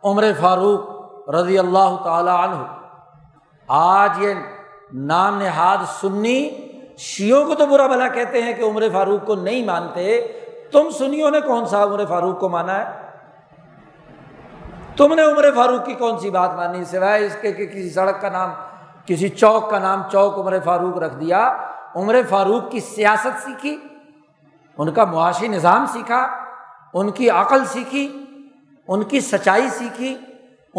عمر 0.04 0.24
فاروق 0.40 0.97
رضی 1.29 1.59
اللہ 1.59 1.97
تعالی 2.05 2.31
عنہ۔ 2.31 2.64
آج 3.69 4.11
یہ 4.19 4.35
نام 4.93 5.38
نہاد 5.38 5.77
سنی 6.01 6.51
شیوں 6.99 7.45
کو 7.45 7.55
تو 7.55 7.67
برا 7.67 7.87
بھلا 7.87 8.09
کہتے 8.09 8.43
ہیں 8.43 8.53
کہ 8.53 8.62
عمر 8.62 8.83
فاروق 8.93 9.27
کو 9.27 9.35
نہیں 9.35 9.64
مانتے۔ 9.64 10.21
تم 10.73 10.91
سنیوں 10.99 11.31
نے 11.31 11.41
کون 11.41 11.67
سا 11.67 11.85
عمر 11.85 12.05
فاروق 12.09 12.41
کو 12.41 12.49
مانا 12.49 12.79
ہے؟ 12.79 13.09
تم 14.97 15.14
نے 15.14 15.23
عمر 15.23 15.45
فاروق 15.55 15.87
کی 15.87 15.95
کون 15.95 16.19
سی 16.19 16.31
بات 16.31 16.55
مانی؟ 16.55 16.85
سوائے 16.85 17.27
اس 17.27 17.37
کے 17.41 17.53
کہ 17.53 17.67
کسی 17.67 17.91
سڑک 17.91 18.21
کا 18.21 18.29
نام، 18.29 18.51
کسی 19.07 19.29
چوک 19.29 19.71
کا 19.71 19.79
نام 19.79 20.03
چوک 20.12 20.38
عمر 20.38 20.59
فاروق 20.64 20.99
رکھ 20.99 21.14
دیا۔ 21.14 21.57
عمر 21.97 22.17
فاروق 22.29 22.71
کی 22.71 22.81
سیاست 22.81 23.43
سیکھی، 23.45 23.79
ان 24.79 24.93
کا 24.93 25.05
معاشی 25.05 25.49
نظام 25.49 25.87
سیکھا، 25.87 26.29
ان 26.95 27.11
کی 27.11 27.31
عقل 27.31 27.64
سیکھی، 27.64 28.25
ان 28.88 29.03
کی 29.03 29.21
سچائی 29.21 29.69
سیکھی۔ 29.69 30.17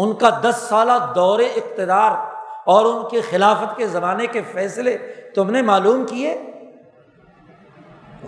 ان 0.02 0.14
کا 0.14 0.30
دس 0.42 0.66
سالہ 0.68 0.92
دور 1.14 1.38
اقتدار 1.38 2.10
اور 2.64 2.84
ان 2.84 3.08
کے 3.08 3.20
خلافت 3.20 3.76
کے 3.76 3.86
زمانے 3.86 4.26
کے 4.26 4.42
فیصلے 4.52 4.98
تم 5.34 5.50
نے 5.50 5.62
معلوم 5.62 6.06
کیے؟ 6.06 6.42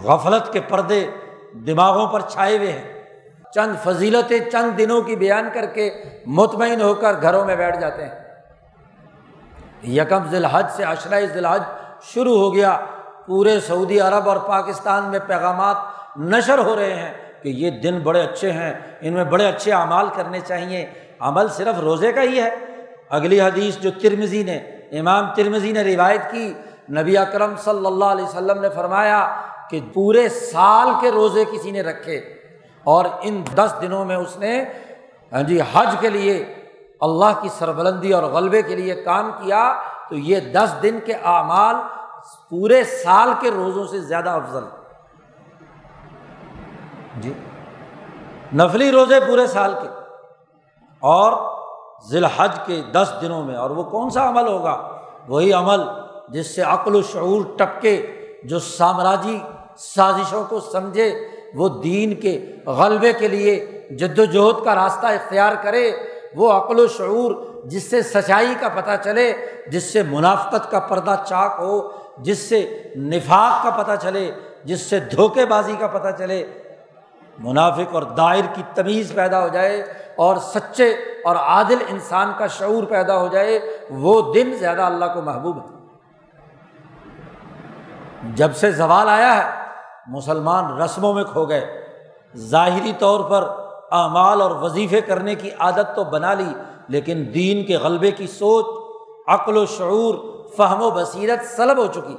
غفلت 0.05 0.53
کے 0.53 0.61
پردے 0.61 1.11
دماغوں 1.67 2.07
پر 2.07 2.21
چھائے 2.21 2.59
ہوئے 2.59 2.73
ہیں۔ 2.73 3.03
چند 3.55 3.77
فضیلتیں 3.85 4.51
چند 4.51 4.79
دنوں 4.79 5.03
کی 5.03 5.17
بیان 5.17 5.49
کر 5.55 5.67
کے 5.67 6.05
مطمئن 6.27 6.81
ہو 6.81 6.95
کر 6.95 7.23
گھروں 7.23 7.45
میں 7.45 7.57
بیٹھ 7.57 7.81
جاتے 7.81 8.05
ہیں۔ 8.05 8.15
یکم 9.83 10.29
ذی 10.31 10.37
الحج 10.37 10.67
سے 10.71 10.85
اشرۂ 10.85 11.21
ذی 11.33 11.39
الحج 11.39 11.63
شروع 12.03 12.39
ہو 12.39 12.55
گیا۔ 12.55 12.79
پورے 13.27 13.61
سعودی 13.61 14.01
عرب 14.01 14.29
اور 14.29 14.37
پاکستان 14.37 15.05
میں 15.05 15.19
پیغامات 15.27 15.77
نشر 16.17 16.59
ہو 16.59 16.77
رہے 16.77 16.95
ہیں 16.95 17.13
کہ 17.43 17.49
یہ 17.49 17.71
دن 17.71 17.99
بڑے 17.99 18.21
اچھے 18.21 18.53
ہیں، 18.53 18.75
ان 19.01 19.13
میں 19.13 19.25
بڑے 19.25 19.47
اچھے 19.47 19.73
اعمال 19.73 20.07
کرنے 20.17 20.41
چاہیے۔ 20.41 20.87
عمل 21.23 21.49
صرف 21.49 21.81
روزے 21.81 22.13
کا 22.13 22.23
ہی 22.23 22.43
ہے۔ 22.43 22.51
اگلی 23.09 23.41
حدیث 23.41 23.79
جو 23.79 23.91
ترمزی 23.91 24.43
نے، 24.43 24.57
امام 24.99 25.35
ترمزی 25.35 25.73
نے 25.73 25.83
روایت 25.83 26.21
کی، 26.31 26.55
نبی 26.91 27.19
اکرم 27.19 27.57
صلی 27.57 27.87
اللہ 27.87 28.05
علیہ 28.05 28.25
وسلم 28.25 28.61
نے 28.61 28.69
فرمایا 28.69 29.41
کہ 29.71 29.81
پورے 29.95 30.29
سال 30.29 30.89
کے 31.01 31.11
روزے 31.11 31.45
کسی 31.45 31.71
نے 31.71 31.83
رکھے 31.83 32.17
اور 32.85 33.05
ان 33.21 33.43
دس 33.55 33.75
دنوں 33.83 34.05
میں 34.05 34.17
اس 34.17 34.39
نے 34.39 34.65
ہاں 35.33 35.43
جی 35.43 35.61
حج 35.61 35.97
کے 36.01 36.09
لیے، 36.11 36.55
اللہ 37.01 37.41
کی 37.43 37.49
سربلندی 37.59 38.13
اور 38.13 38.23
غلبے 38.23 38.63
کے 38.63 38.77
لیے 38.77 38.95
کام 38.95 39.31
کیا۔ 39.31 39.83
تو 40.09 40.17
یہ 40.19 40.41
دس 40.41 40.75
دن 40.83 40.99
کے 41.05 41.13
اعمال 41.13 41.77
پورے 42.51 42.85
سال 42.85 43.29
کے 43.41 43.51
روزوں 43.51 43.87
سے 43.87 44.01
زیادہ 44.01 44.31
افضل۔ 44.31 44.65
جی۔ 47.17 47.33
نفلی 48.55 48.91
روزے 48.91 49.21
پورے 49.21 49.47
سال 49.47 49.75
کے۔ 49.83 50.02
اور 51.03 51.33
ذی 52.09 52.17
الحج 52.17 52.59
کے 52.67 52.81
دس 52.93 53.13
دنوں 53.23 53.43
میں، 53.45 53.57
اور 53.57 53.71
وہ 53.71 53.83
کون 53.91 54.11
سا 54.11 54.29
عمل 54.29 54.47
ہوگا؟ 54.49 54.77
وہی 55.29 55.53
عمل 55.53 55.81
جس 56.29 56.55
سے 56.55 56.63
عقل 56.63 56.95
و 56.97 57.03
شعور 57.03 57.43
ٹپکے، 57.57 57.97
جو 58.45 58.59
سامراجی 58.59 59.39
سازشوں 59.79 60.43
کو 60.49 60.61
سمجھے، 60.61 61.13
وہ 61.55 61.69
دین 61.83 62.15
کے 62.21 62.39
غلبے 62.67 63.13
کے 63.13 63.29
لیے 63.29 63.55
جد 63.91 64.19
وجہد 64.19 64.65
کا 64.65 64.75
راستہ 64.75 65.07
اختیار 65.07 65.53
کرے، 65.63 65.91
وہ 66.37 66.53
عقل 66.53 66.79
و 66.81 66.87
شعور 66.89 67.33
جس 67.65 67.91
سے 67.91 68.03
سچائی 68.03 68.55
کا 68.61 68.69
پتہ 68.75 68.97
چلے، 69.05 69.33
جس 69.73 69.93
سے 69.93 70.03
منافقت 70.03 70.71
کا 70.71 70.79
پردہ 70.81 71.15
چاک 71.27 71.57
ہو، 71.59 71.81
جس 72.19 72.39
سے 72.39 72.63
نفاق 72.97 73.63
کا 73.65 73.71
پتہ 73.83 73.97
چلے، 74.03 74.31
جس 74.65 74.81
سے 74.81 75.01
دھوکے 75.13 75.45
بازی 75.47 75.75
کا 75.79 75.87
پتہ 75.87 76.09
چلے 76.19 76.45
منافق 77.43 77.95
اور 77.95 78.03
دائر 78.03 78.45
کی 78.55 78.63
تمیز 78.75 79.13
پیدا 79.15 79.43
ہو 79.43 79.49
جائے 79.49 79.93
اور 80.17 80.37
سچے 80.37 80.91
اور 81.25 81.37
عادل 81.37 81.79
انسان 81.89 82.33
کا 82.39 82.47
شعور 82.47 82.85
پیدا 82.85 83.17
ہو 83.17 83.29
جائے، 83.29 83.61
وہ 83.91 84.35
دن 84.35 84.55
زیادہ 84.59 84.83
اللہ 84.83 85.05
کو 85.15 85.23
محبوب 85.23 85.57
ہے۔ 85.57 85.83
جب 88.35 88.55
سے 88.55 88.71
زوال 88.71 89.09
آیا 89.09 89.37
ہے، 89.37 89.51
مسلمان 90.07 90.81
رسموں 90.81 91.15
میں 91.15 91.25
کھو 91.25 91.45
گئے۔ 91.45 91.87
ظاہری 92.37 92.93
طور 92.99 93.21
پر 93.21 93.43
اعمال 93.93 94.41
اور 94.41 94.51
وظیفے 94.51 95.01
کرنے 95.01 95.35
کی 95.35 95.51
عادت 95.59 95.97
تو 95.97 96.05
بنا 96.05 96.35
لی، 96.35 96.55
لیکن 96.89 97.25
دین 97.35 97.65
کے 97.65 97.77
غلبے 97.77 98.11
کی 98.11 98.27
سوچ، 98.27 98.67
عقل 99.29 99.57
و 99.57 99.67
شعور، 99.67 100.15
فہم 100.57 100.83
و 100.83 100.91
بصیرت 100.91 101.57
سلب 101.57 101.79
ہو 101.79 101.87
چکی۔ 101.87 102.17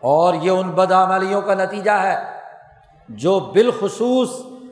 اور 0.00 0.34
یہ 0.34 0.50
ان 0.50 0.70
بدعملیوں 0.70 1.40
کا 1.40 1.54
نتیجہ 1.54 1.90
ہے۔ 1.90 2.37
جو 3.08 3.40
بالخصوص 3.40 4.30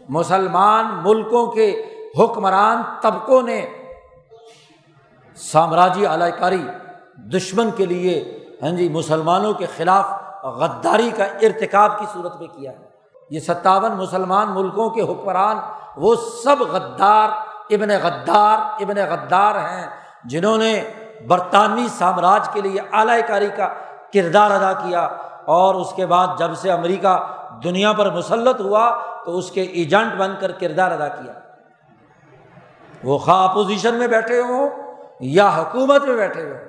مسلمان 0.09 0.87
ملکوں 1.03 1.46
کے 1.46 1.85
حکمران 2.18 2.83
طبقوں 3.01 3.42
نے 3.42 3.66
سامراجی 5.37 6.07
کاری 6.38 6.62
دشمن 7.16 7.70
کے 7.70 7.87
لیے 7.87 8.38
ہاں 8.62 8.70
جی 8.70 8.88
مسلمانوں 8.88 9.53
کے 9.53 9.66
خلاف 9.77 10.07
غداری 10.44 11.11
کا 11.16 11.25
ارتکاب 11.25 11.99
کی 11.99 12.07
صورت 12.12 12.40
میں 12.40 12.49
کیا 12.49 12.70
ہے۔ 12.70 12.85
یہ 13.31 13.40
ستاون 13.40 13.92
مسلمان 13.92 14.51
ملکوں 14.51 14.90
کے 14.90 15.01
حکمران، 15.01 15.57
وہ 15.96 16.14
سب 16.14 16.57
غدار، 16.61 17.29
ابن 17.70 17.88
غدار 18.03 18.83
ابن 18.83 18.96
غدار 19.11 19.55
ہیں، 19.55 19.87
جنہوں 20.25 20.59
نے 20.59 20.90
برطانوی 21.29 21.87
سامراج 21.88 22.49
کے 22.53 22.61
لیے 22.61 22.81
اعلی 22.92 23.22
کاری 23.29 23.49
کا 23.57 23.68
کردار 24.14 24.51
ادا 24.51 24.72
کیا 24.72 25.09
اور 25.44 25.75
اس 25.75 25.92
کے 25.96 26.07
بعد 26.07 26.27
جب 26.38 26.55
سے 26.55 26.70
امریکہ 26.72 27.18
دنیا 27.64 27.92
پر 27.92 28.10
مسلط 28.10 28.60
ہوا 28.60 28.90
تو 29.24 29.38
اس 29.38 29.50
کے 29.50 29.62
ایجنٹ 29.62 30.14
بن 30.14 30.34
کر 30.40 30.52
کردار 30.52 30.90
ادا 30.90 31.08
کیا۔ 31.08 31.32
وہ 33.04 33.18
خواہ 33.18 33.48
اپوزیشن 33.48 33.94
میں 33.94 34.06
بیٹھے 34.06 34.40
ہوں 34.40 34.68
یا 35.20 35.48
حکومت 35.48 36.04
میں 36.04 36.16
بیٹھے 36.16 36.42
ہوئے 36.42 36.64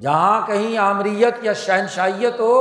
جہاں 0.00 0.46
کہیں 0.46 0.78
آمریت 0.78 1.34
یا 1.42 1.52
شہنشائیت 1.52 2.40
ہو 2.40 2.54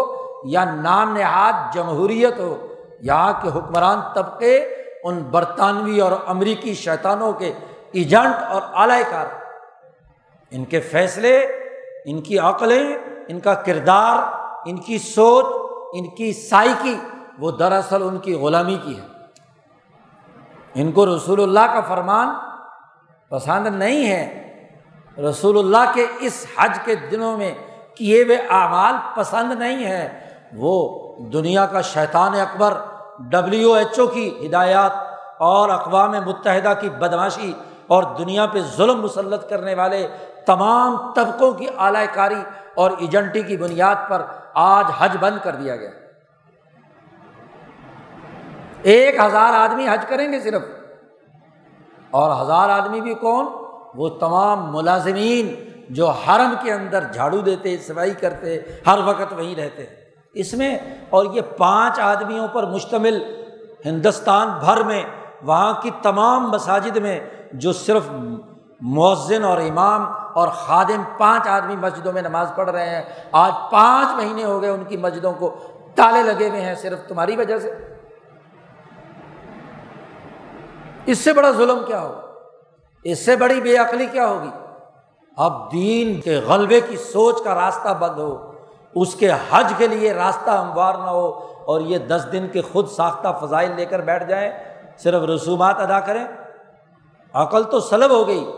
یا 0.46 0.64
نام 0.64 1.18
نہاد 1.18 1.74
جمہوریت 1.74 2.40
ہو، 2.40 2.68
یہاں 3.02 3.34
کے 3.42 3.50
حکمران 3.50 4.00
طبقے 4.16 4.58
ان 5.04 5.20
برطانوی 5.20 6.00
اور 6.00 6.12
امریکی 6.28 6.74
شیطانوں 6.74 7.34
کے 7.34 7.54
ایجنٹ 7.92 8.44
اور 8.50 8.62
اعلی 8.74 9.04
کار۔ 9.10 9.26
ان 10.52 10.66
کے 10.66 10.80
فیصلے، 10.80 11.38
ان 12.06 12.22
کی 12.22 12.40
عقلیں، 12.40 12.98
ان 13.28 13.40
کا 13.40 13.54
کردار، 13.54 14.18
ان 14.66 14.78
کی 14.78 14.98
سوچ، 14.98 15.46
ان 15.94 16.16
کی 16.16 16.34
سائیکی 16.34 16.98
وہ 17.38 17.52
دراصل 17.52 18.04
ان 18.04 18.18
کی 18.18 18.34
غلامی 18.34 18.78
کی 18.84 18.98
ہے۔ 18.98 19.06
ان 20.76 20.92
کو 20.92 21.16
رسول 21.16 21.44
اللہ 21.44 21.74
کا 21.74 21.82
فرمان 21.82 22.28
پسند 23.30 23.68
نہیں 23.68 24.12
ہے۔ 24.12 24.44
رسول 25.18 25.58
اللہ 25.58 25.92
کے 25.94 26.08
اس 26.20 26.46
حج 26.58 26.80
کے 26.86 26.96
دنوں 26.96 27.38
میں 27.38 27.54
کیے 27.98 28.24
ہوئے 28.24 28.38
اعمال 28.50 28.94
پسند 29.16 29.60
نہیں 29.60 29.86
ہے۔ 29.86 30.30
وہ 30.54 31.06
دنیا 31.30 31.66
کا 31.66 31.82
شیطان 31.82 32.34
اکبر 32.34 32.74
ڈبلیو 33.20 33.74
ایچ 33.74 34.00
او 34.00 34.08
کی 34.08 34.48
ہدایات 34.48 34.92
اور 35.38 35.70
اقوام 35.70 36.12
متحدہ 36.12 36.74
کی 36.82 36.90
بدماشی 36.90 37.54
اور 37.88 38.04
دنیا 38.04 38.46
پہ 38.46 38.60
ظلم 38.78 39.02
مسلط 39.02 39.50
کرنے 39.50 39.74
والے 39.74 40.08
تمام 40.46 41.14
طبقوں 41.14 41.52
کی 41.52 41.66
اعلی 41.78 42.08
کاری 42.14 42.44
اور 42.76 42.92
ایجنٹی 42.98 43.42
کی 43.42 43.58
بنیاد 43.58 43.96
پر 44.10 44.26
آج 44.54 44.86
حج 44.98 45.18
بند 45.20 45.38
کر 45.44 45.56
دیا 45.56 45.76
گیا۔ 45.76 45.90
ایک 48.88 49.16
ہزار 49.20 49.54
آدمی 49.54 49.88
حج 49.88 50.06
کریں 50.10 50.32
گے 50.32 50.40
صرف۔ 50.40 50.62
اور 52.12 52.42
ہزار 52.42 52.70
آدمی 52.70 53.02
بھی 53.02 53.14
کون؟ 53.14 53.46
وہ 53.96 54.10
تمام 54.10 54.74
ملازمین 54.74 55.56
جو 55.90 56.10
حرم 56.10 56.54
کے 56.62 56.74
اندر 56.74 57.04
جھاڑو 57.14 57.38
دیتے 57.38 57.78
صفائی 57.78 58.14
کرتے، 58.14 58.60
ہر 58.88 59.00
وقت 59.06 59.34
وہیں 59.34 59.56
رہتے۔ 59.56 59.86
اس 60.34 60.54
میں 60.54 60.80
اور 61.10 61.26
یہ 61.26 61.42
پانچ 61.58 62.00
آدمیوں 62.00 62.48
پر 62.48 62.66
مشتمل 62.66 63.46
ہندوستان 63.86 64.50
بھر 64.60 64.84
میں، 64.84 65.04
وہاں 65.44 65.82
کی 65.82 65.92
تمام 66.02 66.50
مساجد 66.50 66.98
میں 66.98 67.20
جو 67.54 67.74
صرف 67.74 68.04
مؤذن 68.82 69.44
اور 69.44 69.58
امام 69.58 70.06
اور 70.34 70.48
خادم 70.48 71.02
پانچ 71.18 71.48
آدمی 71.48 71.76
مسجدوں 71.76 72.14
میں 72.14 72.22
نماز 72.22 72.52
پڑھ 72.56 72.70
رہے 72.70 72.90
ہیں، 72.90 73.04
آج 73.32 73.52
پانچ 73.72 74.08
مہینے 74.16 74.44
ہو 74.44 74.62
گئے 74.62 74.70
ان 74.70 74.84
کی 74.84 74.98
مسجدوں 74.98 75.34
کو 75.34 75.56
تالے 75.96 76.24
لگے 76.24 76.50
ہوئے 76.50 76.62
ہیں 76.62 76.76
صرف 76.76 77.08
تمہاری 77.08 77.36
وجہ 77.36 77.60
سے۔ 77.60 77.97
اس 81.08 81.18
سے 81.18 81.34
بڑا 81.34 81.52
ظلم 81.52 81.80
کیا 81.86 82.02
ہوگا؟ 82.02 82.22
اس 83.04 83.26
سے 83.26 83.36
بڑی 83.36 83.62
بے 83.62 83.78
عقلی 83.78 84.06
کیا 84.06 84.28
ہوگی؟ 84.28 84.50
اب 85.38 85.72
دین 85.72 86.22
کے 86.22 86.36
غلبے 86.36 86.82
کی 86.82 86.98
سوچ 86.98 87.44
کا 87.44 87.56
راستہ 87.56 87.90
بند 88.00 88.20
ہو، 88.20 88.52
اس 88.96 89.16
کے 89.16 89.32
حج 89.50 89.74
کے 89.78 89.88
لیے 89.88 90.14
راستہ 90.14 90.50
ہموار 90.50 90.94
نہ 90.94 91.10
ہو 91.10 91.28
اور 91.68 91.82
یہ 91.82 91.98
دس 91.98 92.28
دن 92.32 92.48
کے 92.48 92.62
خود 92.62 92.90
ساختہ 92.90 93.28
فضائل 93.42 93.72
لے 93.76 93.86
کر 93.86 94.02
بیٹھ 94.02 94.30
جائیں، 94.30 94.52
صرف 94.98 95.24
رسومات 95.24 95.80
ادا 95.80 96.00
کریں۔ 96.00 96.28
عقل 97.34 97.64
تو 97.64 97.80
سلب 97.80 98.12
ہو 98.12 98.28
گئی، 98.28 98.52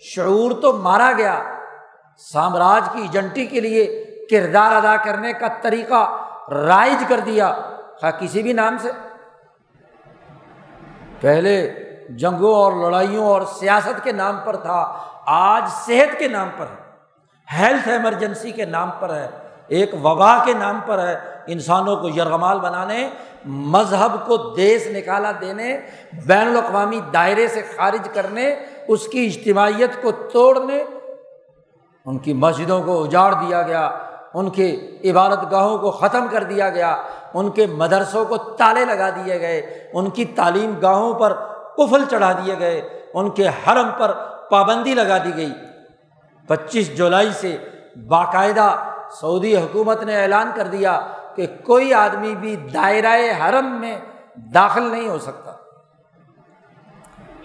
شعور 0.00 0.50
تو 0.62 0.72
مارا 0.72 1.12
گیا۔ 1.16 1.42
سامراج 2.18 2.88
کی 2.92 3.02
ایجنٹی 3.02 3.46
کے 3.46 3.60
لیے 3.60 4.06
کردار 4.30 4.72
ادا 4.72 4.96
کرنے 4.96 5.32
کا 5.32 5.46
طریقہ 5.62 6.16
رائج 6.52 7.04
کر 7.08 7.20
دیا۔ 7.20 7.54
کسی 8.20 8.42
بھی 8.42 8.52
نام 8.52 8.76
سے۔ 8.78 8.90
پہلے 11.22 11.74
جنگوں 12.10 12.54
اور 12.54 12.72
لڑائیوں 12.72 13.26
اور 13.26 13.42
سیاست 13.42 14.04
کے 14.04 14.12
نام 14.12 14.38
پر 14.44 14.56
تھا، 14.56 14.98
آج 15.26 15.62
صحت 15.86 16.18
کے 16.18 16.28
نام 16.28 16.48
پر 16.56 16.66
ہے، 16.66 16.80
ہیلتھ 17.58 17.88
ایمرجنسی 17.88 18.50
کے 18.50 18.64
نام 18.64 18.90
پر 18.98 19.14
ہے، 19.14 19.28
ایک 19.68 19.94
وبا 19.94 20.44
کے 20.44 20.52
نام 20.52 20.80
پر 20.86 21.08
ہے، 21.08 21.14
انسانوں 21.46 21.96
کو 21.96 22.08
یرغمال 22.08 22.60
بنانے، 22.60 23.08
مذہب 23.44 24.16
کو 24.26 24.36
دیس 24.36 24.86
نکالا 24.86 25.32
دینے، 25.40 25.80
بین 26.26 26.46
الاقوامی 26.48 27.00
دائرے 27.12 27.48
سے 27.48 27.62
خارج 27.76 28.08
کرنے، 28.14 28.54
اس 28.88 29.06
کی 29.08 29.26
اجتماعیت 29.26 30.02
کو 30.02 30.12
توڑنے، 30.12 30.84
ان 32.06 32.18
کی 32.18 32.32
مسجدوں 32.32 32.82
کو 32.82 33.02
اجاڑ 33.04 33.32
دیا 33.32 33.62
گیا۔ 33.62 33.90
ان 34.34 34.50
کے 34.50 34.96
عبادت 35.04 35.50
گاہوں 35.50 35.78
کو 35.78 35.90
ختم 35.90 36.26
کر 36.30 36.42
دیا 36.42 36.68
گیا، 36.68 37.02
ان 37.34 37.50
کے 37.50 37.66
مدرسوں 37.66 38.24
کو 38.24 38.36
تالے 38.36 38.84
لگا 38.84 39.10
دیے 39.10 39.40
گئے، 39.40 39.90
ان 39.94 40.10
کی 40.10 40.24
تعلیم 40.24 40.74
گاہوں 40.82 41.14
پر 41.14 41.32
کفل 41.76 42.04
چڑھا 42.10 42.32
دیے 42.32 42.58
گئے، 42.58 43.02
ان 43.14 43.30
کے 43.30 43.48
حرم 43.48 43.88
پر 43.98 44.12
پابندی 44.50 44.94
لگا 44.94 45.18
دی 45.18 45.36
گئی۔ 45.36 45.52
پچیس 46.48 46.96
جولائی 46.96 47.32
سے 47.32 47.58
باقاعدہ 48.08 48.76
سعودی 49.20 49.56
حکومت 49.56 50.02
نے 50.02 50.22
اعلان 50.22 50.50
کر 50.54 50.66
دیا 50.66 51.00
کہ 51.34 51.46
کوئی 51.64 51.94
آدمی 51.94 52.34
بھی 52.34 52.56
دائرۂ 52.56 53.32
حرم 53.40 53.80
میں 53.80 53.98
داخل 54.34 54.82
نہیں 54.82 55.08
ہو 55.08 55.18
سکتا۔ 55.18 55.52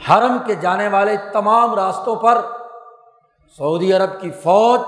حرم 0.10 0.38
کے 0.45 0.56
جانے 0.56 0.88
والے 0.88 1.17
تمام 1.34 1.76
راستوں 1.76 2.15
پر 2.15 2.38
سعودی 3.58 3.93
عرب 3.93 4.21
کی 4.21 4.32
فوج 4.32 4.80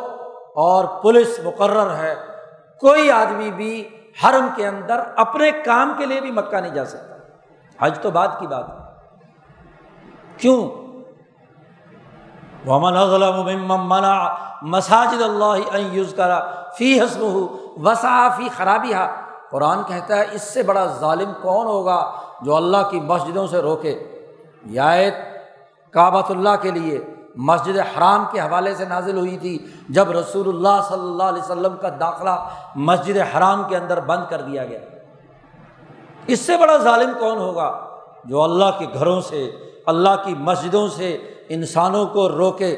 اور 0.60 0.86
پولیس 1.02 1.40
مقرر 1.44 1.96
ہے، 1.96 2.16
کوئی 2.82 3.12
آدمی 3.12 3.52
بھی 3.52 3.74
حرم 4.24 4.48
کے 4.56 4.68
اندر 4.68 5.00
اپنے 5.16 5.52
کام 5.66 5.94
کے 5.98 6.06
لیے 6.06 6.22
بھی 6.22 6.32
مکہ 6.32 6.58
نہیں 6.58 6.74
جا 6.74 6.86
سکتا۔ 6.86 7.16
حج 7.80 8.00
تو 8.02 8.12
بات 8.12 8.40
کی 8.40 8.48
بات 8.48 8.66
کیوں؟ 10.38 10.60
منع 13.68 14.16
مساجد 14.72 15.22
اللہ 15.22 15.78
یوز 15.92 16.14
کرا 16.18 16.40
فی 16.78 17.00
حسب 17.00 17.22
ہو 17.24 17.48
وسا 17.86 18.28
فی 18.38 18.48
خرابی 18.58 18.94
ہا 18.94 19.06
قرآن 19.52 19.84
کہتا 19.84 20.18
ہے، 20.18 20.26
اس 20.32 20.42
سے 20.54 20.64
بڑا 20.64 20.86
ظالم 21.00 21.32
کون 21.42 21.66
ہوگا 21.68 22.00
جو 22.42 22.56
اللہ 22.56 22.90
کی 22.90 23.00
مسجدوں 23.02 23.48
سے 23.48 23.62
روکے؟ 23.62 23.98
یات 24.72 25.16
کعبۃ 25.94 26.30
اللہ 26.30 26.56
کے 26.62 26.72
لیے۔ 26.72 27.00
مسجد 27.48 27.78
حرام 27.78 28.26
کے 28.32 28.40
حوالے 28.40 28.74
سے 28.76 28.86
نازل 28.86 29.18
ہوئی 29.18 29.38
تھی 29.38 29.58
جب 29.90 30.12
رسول 30.12 30.48
اللہ 30.48 30.82
صلی 30.90 31.00
اللہ 31.00 31.24
علیہ 31.24 31.42
وسلم 31.42 31.76
کا 31.82 31.90
داخلہ 32.00 32.36
مسجد 32.76 33.18
حرام 33.18 33.64
کے 33.70 33.78
اندر 33.78 34.00
بند 34.00 34.24
کر 34.30 34.42
دیا 34.42 34.66
گیا۔ 34.66 34.80
اس 36.28 36.40
سے 36.40 36.58
بڑا 36.58 36.78
ظالم 36.78 37.12
کون 37.20 37.38
ہوگا 37.38 37.72
جو 38.26 38.42
اللہ 38.44 38.78
کے 38.80 38.86
گھروں 38.94 39.22
سے، 39.22 39.52
اللہ 39.86 40.16
کی 40.26 40.36
مسجدوں 40.38 40.88
سے 40.88 41.18
انسانوں 41.50 42.06
کو 42.06 42.30
روکے؟ 42.30 42.76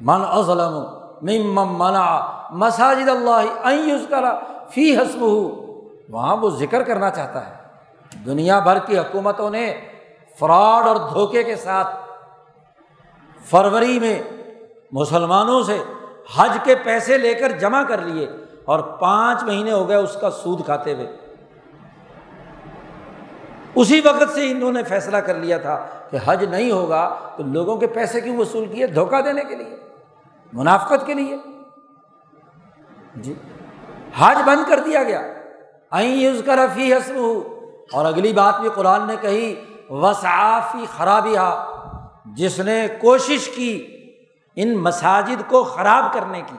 من 0.00 0.24
ازلم 0.30 0.74
مم 1.22 1.78
منا 1.78 2.04
مساجد 2.50 3.08
اللہ 3.08 3.40
کرا 4.10 4.38
فی 4.70 4.96
حسب 4.96 5.22
وہاں 5.22 6.36
وہ 6.36 6.50
ذکر 6.50 6.82
کرنا 6.82 7.10
چاہتا 7.10 7.46
ہے۔ 7.46 7.54
دنیا 8.26 8.58
بھر 8.58 8.78
کی 8.78 8.98
حکومتوں 8.98 9.50
نے 9.50 9.64
فراڈ 10.38 10.86
اور 10.88 10.96
دھوکے 11.12 11.42
کے 11.42 11.56
ساتھ 11.56 11.94
فروری 13.44 14.00
میں 14.00 14.22
مسلمانوں 14.92 15.62
سے 15.62 15.82
حج 16.36 16.58
کے 16.64 16.74
پیسے 16.74 17.18
لے 17.18 17.34
کر 17.34 17.50
جمع 17.50 17.82
کر 17.82 17.98
لیے 17.98 18.30
اور 18.64 18.78
پانچ 18.80 19.42
مہینے 19.42 19.72
ہو 19.72 19.88
گئے 19.88 19.96
اس 19.96 20.16
کا 20.20 20.30
سود 20.30 20.64
کھاتے 20.64 20.94
ہوئے۔ 20.94 21.16
اسی 23.74 24.00
وقت 24.04 24.30
سے 24.34 24.50
انہوں 24.50 24.72
نے 24.72 24.82
فیصلہ 24.82 25.16
کر 25.16 25.34
لیا 25.34 25.58
تھا 25.58 25.86
کہ 26.10 26.18
حج 26.24 26.44
نہیں 26.44 26.70
ہوگا 26.70 27.18
تو 27.36 27.42
لوگوں 27.42 27.76
کے 27.76 27.86
پیسے 27.86 28.20
کیوں 28.20 28.36
وصول 28.36 28.66
کیے؟ 28.66 28.86
دھوکہ 28.86 29.20
دینے 29.20 29.44
کے 29.44 29.56
لیے، 29.56 29.76
منافقت 30.52 31.06
کے 31.06 31.14
لیے۔ 31.14 31.36
جی 33.16 33.34
حج 34.18 34.36
بند 34.44 34.68
کر 34.68 34.80
دیا 34.80 35.02
گیا۔ 35.02 35.22
یوز 35.92 36.42
کر 36.46 36.58
فی 36.74 36.94
حسب 36.94 37.14
اور 37.92 38.04
اگلی 38.04 38.32
بات 38.32 38.60
بھی 38.60 38.68
قرآن 38.74 39.06
نے 39.06 39.16
کہی 39.20 39.64
وسعفی 39.90 40.84
خرابی 40.96 41.36
ہا 41.36 41.69
جس 42.24 42.58
نے 42.58 42.86
کوشش 43.00 43.48
کی 43.48 43.96
ان 44.56 44.76
مساجد 44.76 45.50
کو 45.50 45.64
خراب 45.64 46.12
کرنے 46.12 46.42
کی 46.46 46.56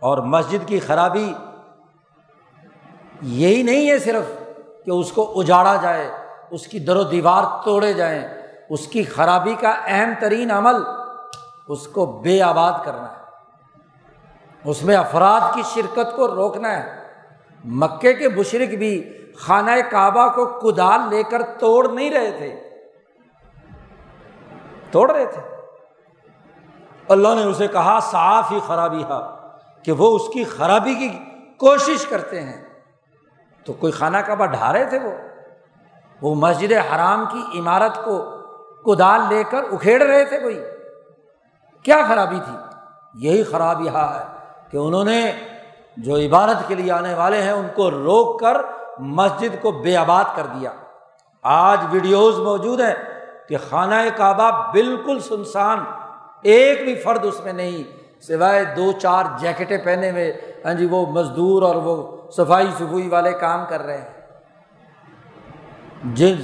اور 0.00 0.18
مسجد 0.18 0.68
کی 0.68 0.78
خرابی 0.78 1.34
یہی 3.22 3.62
نہیں 3.62 3.90
ہے 3.90 3.98
صرف 3.98 4.24
کہ 4.84 4.90
اس 4.90 5.12
کو 5.12 5.40
اجاڑا 5.40 5.76
جائے، 5.82 6.10
اس 6.50 6.66
کی 6.66 6.78
در 6.78 6.96
و 6.96 7.02
دیوار 7.02 7.64
توڑے 7.64 7.92
جائیں، 7.92 8.28
اس 8.70 8.86
کی 8.86 9.04
خرابی 9.04 9.54
کا 9.54 9.74
اہم 9.84 10.12
ترین 10.20 10.50
عمل 10.50 10.74
اس 11.68 11.86
کو 11.86 12.06
بے 12.06 12.42
آباد 12.42 12.72
کرنا 12.84 13.08
ہے۔ 13.10 13.26
اس 14.64 14.82
میں 14.82 14.96
افراد 14.96 15.40
کی 15.54 15.62
شرکت 15.74 16.16
کو 16.16 16.28
روکنا 16.28 16.76
ہے۔ 16.76 17.02
مکے 17.64 18.14
کے 18.14 18.28
مشرق 18.28 18.74
بھی 18.74 19.12
خانہ 19.36 19.70
کعبہ 19.90 20.28
کو 20.28 20.46
کدال 20.46 21.00
لے 21.10 21.22
کر 21.22 21.42
توڑ 21.42 21.88
نہیں 21.88 22.10
رہے 22.10 22.30
تھے۔ 22.30 22.65
توڑ 24.90 25.10
رہے 25.10 25.26
تھے۔ 25.26 25.56
اللہ 27.08 27.28
نے 27.28 27.44
اسے 27.44 27.68
کہا، 27.68 28.00
صاف 28.00 28.52
ہی 28.52 28.60
خرابی 28.66 29.02
ہا 29.02 29.48
کہ 29.84 29.92
وہ 29.92 30.16
اس 30.16 30.22
کی 30.34 30.44
خرابی 30.44 30.94
کی 30.94 31.08
کوشش 31.56 32.06
کرتے 32.06 32.42
ہیں۔ 32.42 32.64
تو 33.64 33.72
کوئی 33.72 33.92
خانہ 33.92 34.16
کعبہ 34.16 34.46
ڈھا 34.46 34.72
رہے 34.72 34.84
تھے 34.84 34.98
وہ؟ 34.98 35.10
وہ 36.22 36.34
مسجد 36.34 36.72
حرام 36.72 37.24
کی 37.32 37.58
عمارت 37.58 38.04
کو 38.04 38.36
کدال 38.86 39.20
لے 39.28 39.44
کر 39.44 39.62
اکھیڑ 39.72 40.02
رہے 40.02 40.24
تھے 40.24 40.38
کوئی؟ 40.38 40.60
کیا 41.82 41.96
خرابی 42.08 42.38
تھی؟ 42.44 42.56
یہی 43.14 43.42
خرابی 43.42 43.88
ہے 43.88 44.26
کہ 44.70 44.76
انہوں 44.76 45.04
نے 45.04 45.32
جو 45.96 46.16
عبادت 46.16 46.68
کے 46.68 46.74
لیے 46.74 46.92
آنے 46.92 47.14
والے 47.14 47.42
ہیں، 47.42 47.52
ان 47.52 47.66
کو 47.74 47.90
روک 47.90 48.40
کر 48.40 48.56
مسجد 48.98 49.62
کو 49.62 49.70
بے 49.70 49.96
آباد 49.96 50.24
کر 50.34 50.46
دیا۔ 50.46 50.72
آج 51.42 51.78
ویڈیوز 51.90 52.38
موجود 52.38 52.80
ہیں۔ 52.80 53.15
کہ 53.48 53.56
خانہ 53.70 53.94
کعبہ 54.16 54.72
بالکل 54.72 55.20
سنسان، 55.20 55.78
ایک 56.42 56.84
بھی 56.84 56.94
فرد 56.94 57.24
اس 57.24 57.40
میں 57.44 57.52
نہیں، 57.52 57.82
سوائے 58.22 58.64
دو 58.64 58.92
چار 58.92 59.24
جیکٹیں 59.38 59.78
پہنے 59.84 60.10
ہوئے۔ 60.10 60.54
ہاں 60.64 60.74
جی 60.74 60.86
وہ 60.86 61.06
مزدور 61.06 61.62
اور 61.62 61.76
وہ 61.76 61.96
صفائی 62.30 62.66
صفوئی 62.78 63.08
والے 63.08 63.32
کام 63.32 63.64
کر 63.68 63.82
رہے 63.82 63.98
ہیں۔ 63.98 64.10
جن 66.14 66.34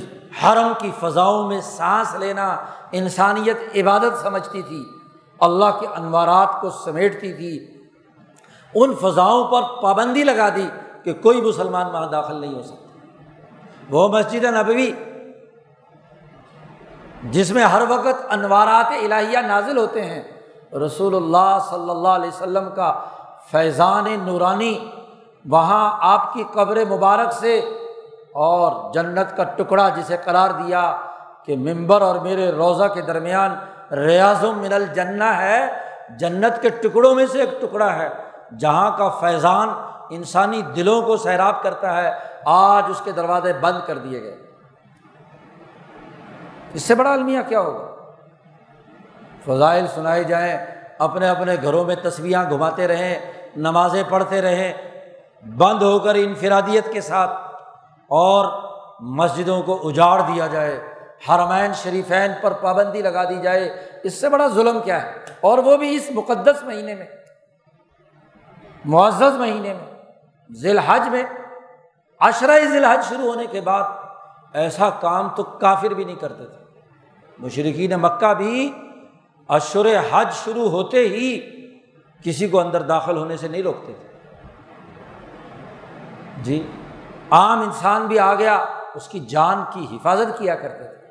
حرم 0.43 0.73
کی 0.79 0.91
فضاؤں 1.01 1.49
میں 1.49 1.61
سانس 1.61 2.15
لینا 2.15 2.57
انسانیت 2.93 3.57
عبادت 3.77 4.23
سمجھتی 4.23 4.63
تھی، 4.63 4.85
اللہ 5.41 5.79
کے 5.81 5.87
انوارات 5.87 6.61
کو 6.61 6.71
سمیٹتی 6.71 7.33
تھی، 7.33 7.67
ان 8.75 8.95
فضاؤں 8.95 9.45
پر 9.45 9.63
پابندی 9.83 10.25
لگا 10.25 10.49
دی 10.49 10.69
کہ 11.05 11.13
کوئی 11.13 11.41
مسلمان 11.41 11.87
وہاں 11.87 12.11
داخل 12.11 12.41
نہیں 12.41 12.55
ہو 12.55 12.63
سکتا۔ 12.63 12.89
وہ 13.91 14.09
مسجد 14.09 14.45
نبوی 14.45 14.91
جس 17.23 17.51
میں 17.51 17.65
ہر 17.65 17.83
وقت 17.89 18.27
انوارات 18.31 18.93
الہیہ 19.05 19.39
نازل 19.39 19.79
ہوتے 19.79 20.05
ہیں۔ 20.05 20.23
رسول 20.77 21.15
اللہ 21.15 21.59
صلی 21.71 21.91
اللہ 21.91 22.09
علیہ 22.09 22.29
وسلم 22.29 22.69
کا 22.75 23.01
فیضان 23.51 24.05
نورانی 24.23 24.91
وہاں 25.45 25.97
آپ 26.01 26.35
کی 26.35 26.45
قبر 26.53 26.85
مبارک 26.91 27.33
سے 27.33 27.59
اور 28.35 28.93
جنت 28.93 29.37
کا 29.37 29.45
ٹکڑا 29.45 29.89
جسے 29.89 30.17
قرار 30.25 30.51
دیا 30.51 30.97
کہ 31.47 31.57
ممبر 31.57 32.03
اور 32.03 32.15
میرے 32.15 32.53
روزہ 32.53 32.85
کے 32.85 33.01
درمیان 33.01 33.55
ریاض 33.95 34.45
و 34.45 34.53
من 34.53 34.73
الجنہ 34.73 35.25
ہے۔ 35.25 35.67
جنت 36.19 36.63
کے 36.63 36.69
ٹکڑوں 36.69 37.15
میں 37.15 37.27
سے 37.27 37.41
ایک 37.41 37.61
ٹکڑا 37.61 37.97
ہے 37.97 38.09
جہاں 38.59 38.97
کا 38.99 39.09
فیضان 39.09 39.69
انسانی 40.11 40.63
دلوں 40.63 41.03
کو 41.03 41.17
سیراب 41.17 41.63
کرتا 41.63 41.97
ہے۔ 41.97 42.13
آج 42.45 42.85
اس 42.89 43.01
کے 43.05 43.13
دروازے 43.13 43.53
بند 43.53 43.87
کر 43.87 43.99
دیے 43.99 44.23
گئے۔ 44.23 44.52
اس 46.75 46.83
سے 46.83 46.95
بڑا 46.95 47.13
المیہ 47.13 47.39
کیا 47.49 47.61
ہوگا؟ 47.61 47.93
فضائل 49.45 49.87
سنائے 49.87 50.25
جائیں، 50.25 50.67
اپنے 50.99 51.29
اپنے 51.29 51.57
گھروں 51.63 51.85
میں 51.85 51.97
تصویریں 52.03 52.51
گھماتے 52.51 52.89
رہیں، 52.89 53.33
نمازیں 53.57 54.03
پڑھتے 54.09 54.43
رہیں، 54.43 54.73
بند 55.57 55.83
ہو 55.83 55.99
کر 55.99 56.15
انفرادیت 56.15 56.93
کے 56.93 57.01
ساتھ، 57.01 57.31
اور 58.09 58.47
مسجدوں 59.01 59.63
کو 59.63 59.89
اجاڑ 59.89 60.21
دیا 60.21 60.47
جائے، 60.47 60.81
حرمین 61.29 61.73
شریفین 61.73 62.33
پر 62.41 62.53
پابندی 62.53 63.03
لگا 63.03 63.25
دی 63.25 63.41
جائے۔ 63.41 63.91
اس 64.03 64.21
سے 64.21 64.29
بڑا 64.29 64.47
ظلم 64.49 64.81
کیا 64.81 65.03
ہے؟ 65.03 65.13
اور 65.41 65.59
وہ 65.59 65.77
بھی 65.77 65.97
اس 65.97 66.11
مقدس 66.15 66.63
مہینے 66.63 66.95
میں، 66.95 67.07
معزز 68.85 69.37
مہینے 69.39 69.73
میں 69.75 70.03
ذی 70.51 70.71
الحج 70.71 71.09
میں۔ 71.09 71.23
عشرۂ 72.21 72.65
ذی 72.71 72.77
الحج 72.77 73.05
شروع 73.09 73.29
ہونے 73.29 73.47
کے 73.47 73.61
بعد 73.61 73.83
ایسا 74.53 74.91
کام 74.91 75.29
تو 75.29 75.43
کافر 75.43 75.91
بھی 75.91 76.05
نہیں 76.05 76.17
کرتے 76.17 76.47
تھے۔ 76.47 76.62
مشرقین 77.43 77.91
مکہ 77.91 78.35
بھی 78.35 78.73
اشر 79.49 79.87
حج 80.11 80.33
شروع 80.33 80.71
ہوتے 80.71 81.09
ہی 81.09 81.41
کسی 82.25 82.49
کو 82.49 82.61
اندر 82.61 82.83
داخل 82.83 83.17
ہونے 83.17 83.37
سے 83.37 83.49
نہیں 83.49 83.63
روکتے 83.63 83.93
تھے۔ 83.93 84.09
جی 86.43 86.67
عام 87.31 87.61
انسان 87.61 88.07
بھی 88.07 88.19
آ 88.19 88.35
گیا، 88.35 88.65
اس 88.95 89.09
کی 89.09 89.21
جان 89.21 89.65
کی 89.73 89.97
حفاظت 89.97 90.39
کیا 90.39 90.55
کرتے 90.55 90.85
تھے۔ 90.85 91.07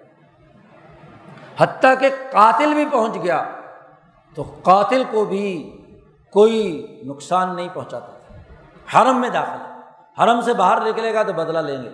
حتیٰ 1.58 1.94
کہ 2.00 2.10
قاتل 2.32 2.74
بھی 2.74 2.86
پہنچ 2.92 3.24
گیا، 3.24 3.44
تو 4.36 4.56
قاتل 4.64 5.04
کو 5.12 5.26
بھی 5.26 5.78
کوئی 6.34 6.88
نقصان 7.06 7.56
نہیں 7.56 7.68
پہنچاتا 7.74 8.18
تھا۔ 8.18 8.36
حرم 8.94 9.22
میں 9.22 9.30
داخل 9.30 9.72
حرم 10.22 10.42
سے 10.42 10.54
باہر 10.54 10.90
نکلے 10.90 11.14
گا 11.14 11.24
تو 11.24 11.34
بدلہ 11.34 11.60
لیں 11.60 11.84
گے۔ 11.84 11.90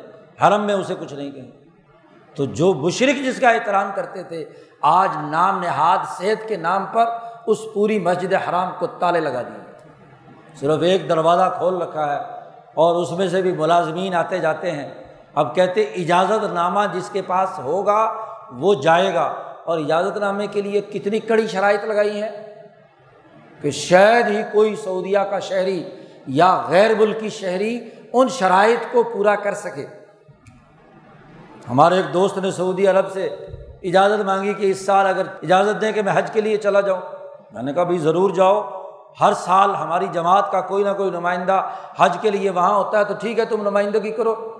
حرم 0.47 0.62
میں 0.62 0.73
اسے 0.73 0.95
کچھ 1.00 1.13
نہیں 1.13 1.32
کہیں۔ 1.32 1.66
تو 2.38 2.45
جو 2.45 2.73
مشرق 2.73 3.26
جس 3.26 3.39
کا 3.39 3.50
احترام 3.50 3.91
کرتے 3.95 4.23
تھے، 4.23 4.45
آج 4.82 5.10
نام 5.32 5.60
نہاد 5.60 5.97
صحت 6.17 6.47
کے 6.47 6.56
نام 6.56 6.86
پر 6.93 7.06
اس 7.47 7.58
پوری 7.73 8.00
مسجد 8.00 8.34
حرام 8.34 8.69
کو 8.80 8.88
تالے 8.88 9.19
لگا 9.19 9.41
دیے 9.41 9.78
صرف 10.60 10.82
ایک 10.82 11.10
دروازہ 11.10 11.54
کھول 11.58 11.82
رکھا 11.82 12.13
ہے 12.13 12.19
اور 12.73 12.95
اس 12.95 13.12
میں 13.12 13.28
سے 13.28 13.41
بھی 13.41 13.52
ملازمین 13.52 14.13
آتے 14.13 14.39
جاتے 14.39 14.71
ہیں۔ 14.71 14.89
اب 15.36 15.56
کہتے 15.56 15.82
اجازت 15.82 16.54
نامہ 16.54 16.80
جس 16.93 17.10
کے 17.10 17.21
پاس 17.21 17.60
ہوگا 17.60 18.13
وہ 18.51 18.74
جائے 18.74 19.14
گا۔ 19.14 19.34
اور 19.64 19.78
اجازت 19.78 20.18
نامے 20.18 20.47
کے 20.47 20.61
لیے 20.61 20.82
کتنی 20.82 21.20
کڑی 21.20 21.47
شرائط 21.47 21.84
لگائی 21.84 22.22
ہیں 22.24 22.30
کہ 23.61 23.72
شاید 23.72 24.28
ہی 24.28 24.41
کوئی 24.51 24.76
سعودیہ 24.76 25.20
کا 25.20 25.39
شہری 25.39 25.84
یا 26.28 26.64
غیر 26.70 26.95
ملکی 26.99 27.30
شہری 27.30 27.89
ان 28.14 28.30
شرائط 28.30 28.91
کو 28.91 29.03
پورا 29.03 29.36
کر 29.36 29.53
سکے۔ 29.53 29.86
ہمارے 31.70 31.95
ایک 31.95 32.13
دوست 32.13 32.38
نے 32.38 32.51
سعودی 32.51 32.88
عرب 32.88 33.11
سے 33.11 33.26
اجازت 33.84 34.26
مانگی 34.26 34.53
کہ 34.53 34.72
اس 34.72 34.86
سال 34.86 35.07
اگر 35.07 35.24
اجازت 35.43 35.82
دیں 35.82 35.91
کہ 35.91 36.01
میں 36.01 36.13
حج 36.15 36.32
کے 36.32 36.41
لیے 36.41 36.57
چلا 36.57 36.82
جاؤں۔ 36.82 37.01
میں 37.51 37.63
نے 37.63 37.74
کہا 37.74 37.84
بھائی 37.84 37.97
ضرور 37.97 38.30
جاؤ۔ 38.30 38.84
ہر 39.22 39.34
سال 39.34 39.76
ہماری 39.76 40.07
جماعت 40.11 40.51
کا 40.51 40.61
کوئی 40.61 40.84
نہ 40.84 40.89
کوئی 40.97 41.09
نمائندہ 41.09 41.70
حج 41.97 42.18
کے 42.22 42.30
لیے 42.30 42.49
وہاں 42.49 42.74
ہوتا 42.74 42.99
ہے 42.99 43.03
تو 43.03 43.13
ٹھیک 43.20 43.39
ہے، 43.39 43.45
تم 43.45 43.61
نمائندگی 43.61 44.11
کرو۔ 44.11 44.57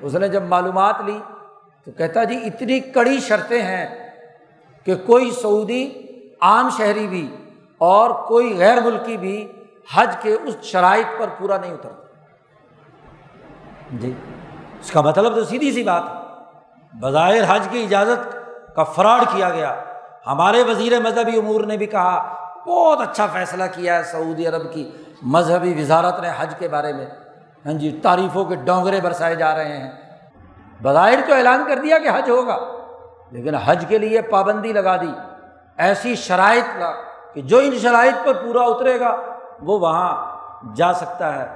اس 0.00 0.14
نے 0.14 0.28
جب 0.28 0.42
معلومات 0.42 0.94
لی 1.04 1.18
تو 1.84 1.90
کہتا 1.90 2.24
جی 2.24 2.36
اتنی 2.36 2.80
کڑی 2.80 3.20
شرطیں 3.20 3.62
ہیں 3.62 4.12
کہ 4.84 4.94
کوئی 4.94 5.30
سعودی 5.30 5.90
عام 6.40 6.68
شہری 6.76 7.06
بھی 7.06 7.36
اور 7.78 8.10
کوئی 8.10 8.58
غیر 8.58 8.80
ملکی 8.80 9.16
بھی 9.16 9.52
حج 9.94 10.16
کے 10.20 10.34
اس 10.34 10.56
شرائط 10.62 11.18
پر 11.18 11.26
پورا 11.38 11.56
نہیں 11.56 11.72
اترتا۔ 11.72 12.02
جی۔ 13.92 14.12
اس 14.84 14.90
کا 14.90 15.00
مطلب 15.00 15.34
تو 15.34 15.44
سیدھی 15.44 15.72
سی 15.72 15.82
بات 15.82 16.02
ہے۔ 16.02 16.14
بظاہر 17.00 17.56
حج 17.56 17.68
کی 17.70 17.82
اجازت 17.82 18.36
کا 18.76 18.84
فراڈ 18.84 19.20
کیا 19.32 19.50
گیا۔ 19.50 19.74
ہمارے 20.26 20.62
وزیر 20.62 21.00
مذہبی 21.00 21.38
امور 21.38 21.60
نے 21.60 21.76
بھی 21.76 21.86
کہا، 21.86 22.34
بہت 22.66 23.00
اچھا 23.00 23.26
فیصلہ 23.26 23.64
کیا 23.74 23.98
ہے 23.98 24.02
سعودی 24.02 24.46
عرب 24.46 24.72
کی 24.72 24.90
مذہبی 25.22 25.80
وزارت 25.80 26.20
نے 26.20 26.28
حج 26.38 26.54
کے 26.58 26.68
بارے 26.68 26.92
میں۔ 26.92 27.06
ہاں 27.66 27.72
جی 27.72 28.00
تعریفوں 28.02 28.44
کے 28.44 28.54
ڈونگرے 28.54 29.00
برسائے 29.00 29.34
جا 29.34 29.54
رہے 29.54 29.76
ہیں۔ 29.76 29.90
بظاہر 30.82 31.18
تو 31.26 31.34
اعلان 31.34 31.64
کر 31.68 31.76
دیا 31.76 31.98
کہ 31.98 32.08
حج 32.08 32.30
ہوگا، 32.30 32.58
لیکن 33.30 33.54
حج 33.54 33.84
کے 33.88 33.98
لیے 33.98 34.22
پابندی 34.22 34.72
لگا 34.72 34.96
دی۔ 34.96 35.12
ایسی 35.76 36.14
شرائط 36.14 36.76
لا 36.76 36.92
کہ 37.34 37.40
جو 37.40 37.58
ان 37.58 37.78
شرائط 37.78 38.26
پر 38.26 38.32
پورا 38.32 38.62
اترے 38.62 39.00
گا، 39.00 39.16
وہ 39.60 39.78
وہاں 39.78 40.38
جا 40.74 40.92
سکتا 40.92 41.34
ہے۔ 41.34 41.46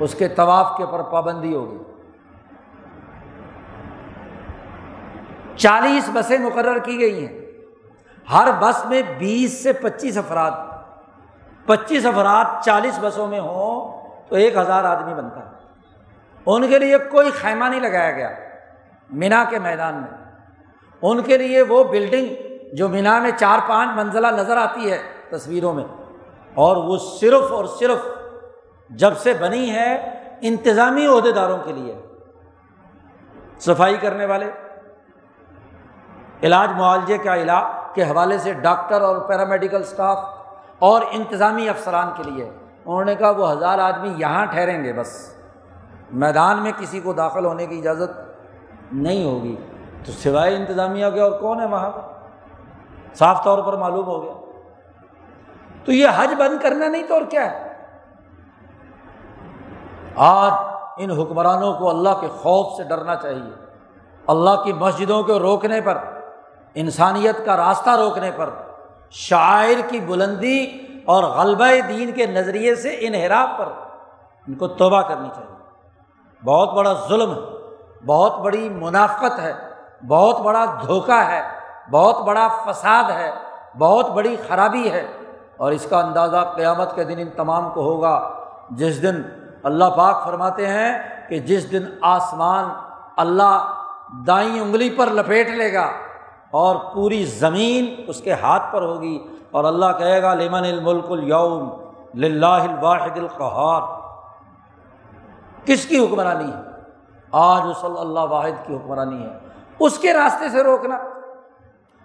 اس 0.00 0.14
کے 0.14 0.28
طواف 0.28 0.72
کے 0.76 0.84
پر 0.86 1.02
پابندی 1.02 1.54
ہوگی۔ 1.54 1.78
چالیس 5.58 6.10
بسیں 6.12 6.38
مقرر 6.38 6.78
کی 6.78 7.00
گئی 7.00 7.26
ہیں۔ 7.26 7.40
ہر 8.32 8.48
بس 8.60 8.86
میں 8.86 9.02
بیس 9.18 9.62
سے 9.62 9.72
پچیس 9.72 10.18
افراد 10.18 10.50
پچیس 11.66 12.06
افراد 12.06 12.44
چالیس 12.64 12.98
بسوں 13.02 13.26
میں 13.26 13.40
ہوں 13.40 14.08
تو 14.28 14.36
ایک 14.36 14.56
ہزار 14.56 14.84
آدمی 14.84 15.14
بنتا 15.14 15.36
ہے۔ 15.36 15.50
ان 16.46 16.68
کے 16.68 16.78
لیے 16.78 16.98
کوئی 16.98 17.30
خیمہ 17.30 17.64
نہیں 17.64 17.80
لگایا 17.80 18.12
گیا 18.12 18.30
مینا 19.10 19.44
کے 19.44 19.58
میدان 19.58 19.94
میں۔ 19.94 20.32
ان 21.02 21.22
کے 21.22 21.38
لیے 21.38 21.62
وہ 21.62 21.84
بلڈنگ 21.84 22.26
جو 22.72 22.88
مینا 22.88 23.18
میں 23.18 23.30
چار 23.36 23.58
پانچ 23.68 23.90
منزلہ 23.94 24.26
نظر 24.26 24.56
آتی 24.56 24.92
ہے 24.92 24.98
تصویروں 25.30 25.74
میں۔ 25.74 25.84
اور 26.54 26.76
وہ 26.76 26.98
صرف 27.20 27.52
اور 27.52 27.64
صرف 27.64 27.98
جب 28.90 29.16
سے 29.16 29.32
بنی 29.34 29.70
ہے 29.70 30.14
انتظامی 30.40 31.06
عہدے 31.06 31.32
داروں 31.32 31.58
کے 31.58 31.72
لیے۔ 31.72 31.96
صفائی 33.58 33.96
کرنے 33.96 34.24
والے 34.24 34.50
علاج 36.42 36.70
معالجے 36.76 37.18
کا 37.18 37.36
علاج 37.36 37.94
کے 37.94 38.02
حوالے 38.02 38.38
سے 38.38 38.52
ڈاکٹر 38.52 39.02
اور 39.02 39.16
پیرامیڈیکل 39.16 39.80
اسٹاف 39.80 40.18
اور 40.78 41.02
انتظامی 41.10 41.68
افسران 41.68 42.10
کے 42.16 42.22
لیے 42.22 42.44
انہوں 42.84 43.04
نے 43.04 43.14
کہا 43.14 43.30
وہ 43.30 43.52
ہزار 43.52 43.78
آدمی 43.78 44.14
یہاں 44.16 44.46
ٹھہریں 44.46 44.84
گے 44.84 44.92
بس۔ 44.92 45.34
میدان 46.12 46.62
میں 46.62 46.72
کسی 46.78 47.00
کو 47.00 47.12
داخل 47.12 47.44
ہونے 47.44 47.66
کی 47.66 47.78
اجازت 47.78 48.10
نہیں 48.92 49.24
ہوگی۔ 49.24 49.56
تو 50.06 50.12
سوائے 50.12 50.56
انتظامیہ 50.56 51.10
کے 51.10 51.20
اور 51.20 51.32
کون 51.32 51.60
ہے 51.60 51.66
وہاں 51.66 51.90
صاف 53.14 53.44
طور 53.44 53.62
پر 53.62 53.76
معلوم 53.76 54.06
ہو 54.06 54.22
گیا۔ 54.24 54.32
تو 55.84 55.92
یہ 55.92 56.06
حج 56.16 56.34
بند 56.38 56.62
کرنا 56.62 56.88
نہیں 56.88 57.02
تو 57.02 57.14
اور 57.14 57.22
کیا 57.22 57.50
ہے؟ 57.50 57.72
آج 60.16 60.52
ان 60.96 61.10
حکمرانوں 61.10 61.74
کو 61.74 61.90
اللہ 61.90 62.08
کے 62.20 62.28
خوف 62.28 62.76
سے 62.76 62.84
ڈرنا 62.84 63.16
چاہیے۔ 63.16 63.64
اللہ 64.26 64.62
کی 64.64 64.72
مسجدوں 64.72 65.22
کو 65.22 65.38
روکنے 65.38 65.80
پر 65.80 65.98
انسانیت 66.74 67.46
کا 67.46 67.56
راستہ 67.56 67.90
روکنے 67.90 68.30
پر 68.36 68.50
شاعر 69.10 69.80
کی 69.88 70.00
بلندی 70.00 70.66
اور 71.04 71.24
غلبہ 71.24 71.88
دین 71.88 72.12
کے 72.12 72.26
نظریے 72.26 72.74
سے 72.74 72.96
انحراف 73.00 73.58
پر 73.58 73.66
ان 74.48 74.54
کو 74.54 74.66
توبہ 74.66 75.00
کرنی 75.00 75.28
چاہیے۔ 75.36 75.58
بہت 76.44 76.74
بڑا 76.74 76.92
ظلم 77.08 77.34
ہے، 77.34 77.40
بہت 78.06 78.38
بڑی 78.38 78.68
منافقت 78.68 79.38
ہے، 79.38 79.52
بہت 80.08 80.40
بڑا 80.40 80.64
دھوکہ 80.64 81.30
ہے، 81.30 81.42
بہت 81.90 82.24
بڑا 82.24 82.48
فساد 82.48 83.10
ہے، 83.10 83.30
بہت 83.78 84.10
بڑی 84.10 84.36
خرابی 84.48 84.90
ہے۔ 84.90 85.06
اور 85.56 85.72
اس 85.72 85.86
کا 85.90 85.98
اندازہ 85.98 86.52
قیامت 86.56 86.94
کے 86.94 87.04
دن 87.04 87.14
ان 87.18 87.28
تمام 87.28 87.70
کو 87.70 87.82
ہوگا۔ 87.82 88.30
جس 88.70 89.02
دن 89.02 89.22
اللہ 89.62 89.84
پاک 89.84 90.24
فرماتے 90.24 90.66
ہیں 90.66 90.98
کہ 91.28 91.38
جس 91.38 91.72
دن 91.72 91.84
آسمان 92.00 92.64
اللہ 93.16 93.82
دائیں 94.26 94.60
انگلی 94.60 94.90
پر 94.90 95.06
لپیٹ 95.06 95.48
لے 95.48 95.72
گا 95.72 95.90
اور 96.50 96.76
پوری 96.94 97.24
زمین 97.24 98.04
اس 98.06 98.20
کے 98.20 98.32
ہاتھ 98.32 98.62
پر 98.72 98.82
ہوگی 98.82 99.26
اور 99.50 99.64
اللہ 99.64 99.86
کہے 99.98 100.22
گا، 100.22 100.34
لمن 100.34 100.64
الملک 100.64 101.04
الوم 101.08 101.70
الواحد 102.14 103.18
القہار۔ 103.18 103.82
کس 105.66 105.86
کی 105.86 105.98
حکمرانی 105.98 106.52
ہے؟ 106.52 106.60
آج 107.32 107.62
صلی 107.80 108.00
اللہ 108.00 108.20
واحد 108.20 108.66
کی 108.66 108.76
حکمرانی 108.76 109.22
ہے۔ 109.22 109.38
اس 109.78 109.98
کے 109.98 110.12
راستے 110.12 110.48
سے 110.48 110.62
روکنا۔ 110.62 110.98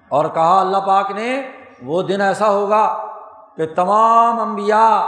اور 0.10 0.26
کہا 0.34 0.60
اللہ 0.60 0.78
پاک 0.78 1.12
نے، 1.12 1.42
وہ 1.84 2.02
دن 2.02 2.22
ایسا 2.22 2.50
ہوگا 2.50 3.06
کہ 3.56 3.76
تمام 3.76 4.40
انبیاء، 4.40 5.02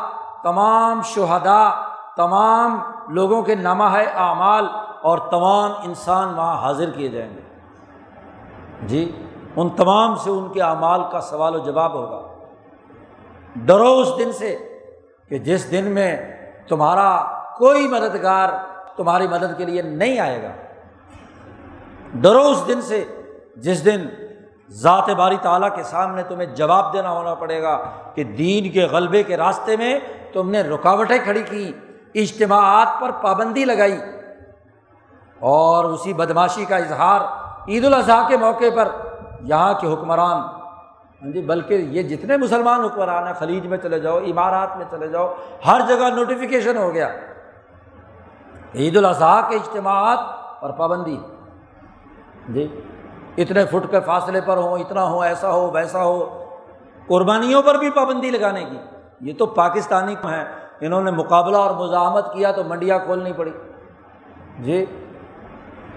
تمام 0.44 1.02
شہدا 1.02 1.82
تمام 2.18 2.80
لوگوں 3.08 3.42
کے 3.42 3.56
نامہ 3.56 3.84
اعمال 4.16 4.68
اور 5.02 5.18
تمام 5.18 5.72
انسان 5.84 6.34
وہاں 6.34 6.62
حاضر 6.62 6.90
کیے 6.90 7.08
جائیں 7.08 7.34
گے۔ 7.34 7.42
جی؟ 8.82 9.25
ان 9.56 9.70
تمام 9.70 10.16
سے 10.16 10.30
ان 10.30 10.54
کے 10.54 10.62
اعمال 10.62 11.02
کا 11.12 11.22
سوال 11.22 11.56
و 11.56 11.60
جواب 11.60 11.94
ہوگا۔ 11.94 12.22
ڈرو 13.56 14.00
اس 14.00 14.10
دن 14.20 14.32
سے 14.32 14.58
کہ 15.30 15.38
جس 15.38 15.72
دن 15.72 15.86
میں 15.86 16.36
تمہارا 16.68 17.40
کوئی 17.58 17.88
مددگار 17.88 18.50
تمہاری 18.98 19.28
مدد 19.28 19.58
کے 19.58 19.66
لیے 19.66 19.82
نہیں 19.82 20.20
آئے 20.20 20.44
گا۔ 20.44 20.50
ڈرو 22.14 22.42
اس 22.42 22.68
دن 22.68 22.82
سے 22.82 23.22
جس 23.58 23.86
دن 23.86 24.08
ذات 24.70 25.10
باری 25.10 25.38
تعالیٰ 25.42 25.76
کے 25.76 25.84
سامنے 25.84 26.24
تمہیں 26.24 26.56
جواب 26.56 26.94
دینا 26.94 27.10
ہونا 27.10 27.34
پڑے 27.34 27.62
گا 27.62 27.78
کہ 28.14 28.24
دین 28.24 28.72
کے 28.72 28.86
غلبے 28.86 29.24
کے 29.24 29.38
راستے 29.38 29.78
میں 29.78 30.00
تم 30.34 30.50
نے 30.50 30.62
رکاوٹیں 30.62 31.18
کھڑی 31.24 31.44
کی، 31.44 31.72
اجتماعات 32.16 33.02
پر 33.02 33.12
پابندی 33.12 33.66
لگائی۔ 33.66 33.98
اور 35.40 35.86
اسی 35.86 36.14
بدماشی 36.14 36.66
کا 36.66 36.76
اظہار 36.76 37.22
عید 37.68 37.86
الاضحیٰ 37.86 38.28
کے 38.28 38.38
موقع 38.38 38.66
پر 38.76 38.88
یہاں 39.46 39.74
کے 39.74 39.94
حکمران 39.94 40.42
ہاں 41.22 41.32
جی 41.32 41.42
بلکہ 41.42 41.74
یہ 41.74 42.04
جتنے 42.04 42.38
مسلمان 42.38 42.82
حکمران 42.82 43.28
ہیں، 43.28 43.34
خلیج 43.34 43.68
میں 43.68 43.78
چلے 43.78 44.00
جاؤ 44.00 44.20
عمارات 44.20 44.78
میں 44.78 44.86
چلے 44.92 45.08
جاؤ، 45.08 45.34
ہر 45.68 45.82
جگہ 45.88 46.10
نوٹیفیکیشن 46.16 46.78
ہو 46.78 46.94
گیا۔ 46.94 47.10
عید 48.76 48.98
الاضحیٰ 48.98 49.50
کے 49.50 49.56
اجتماعات 49.56 50.20
پر 50.62 50.72
پابندی۔ 50.72 51.18
جی 52.50 52.82
اتنے 53.38 53.66
فٹ 53.66 53.92
کے 53.92 54.00
فاصلے 54.00 54.42
پر 54.42 54.58
ہوں، 54.58 54.78
اتنا 54.78 55.04
ہو 55.04 55.22
ایسا 55.22 55.52
ہو، 55.52 55.72
ویسا 55.72 56.04
ہو، 56.04 56.46
قربانیوں 57.08 57.62
پر 57.62 57.76
بھی 57.76 57.90
پابندی 57.90 58.30
لگانے 58.30 58.64
کی۔ 58.64 58.78
یہ 59.20 59.34
تو 59.34 59.46
پاکستانی 59.46 60.16
ہیں، 60.24 60.46
انہوں 60.82 61.02
نے 61.02 61.12
مقابلہ 61.12 61.58
اور 61.58 61.88
مزاحمت 61.88 62.34
کیا 62.34 62.52
تو 62.52 62.64
منڈیاں 62.64 63.00
کھولنی 63.00 63.34
پڑی۔ 63.34 63.52
جی 64.60 64.86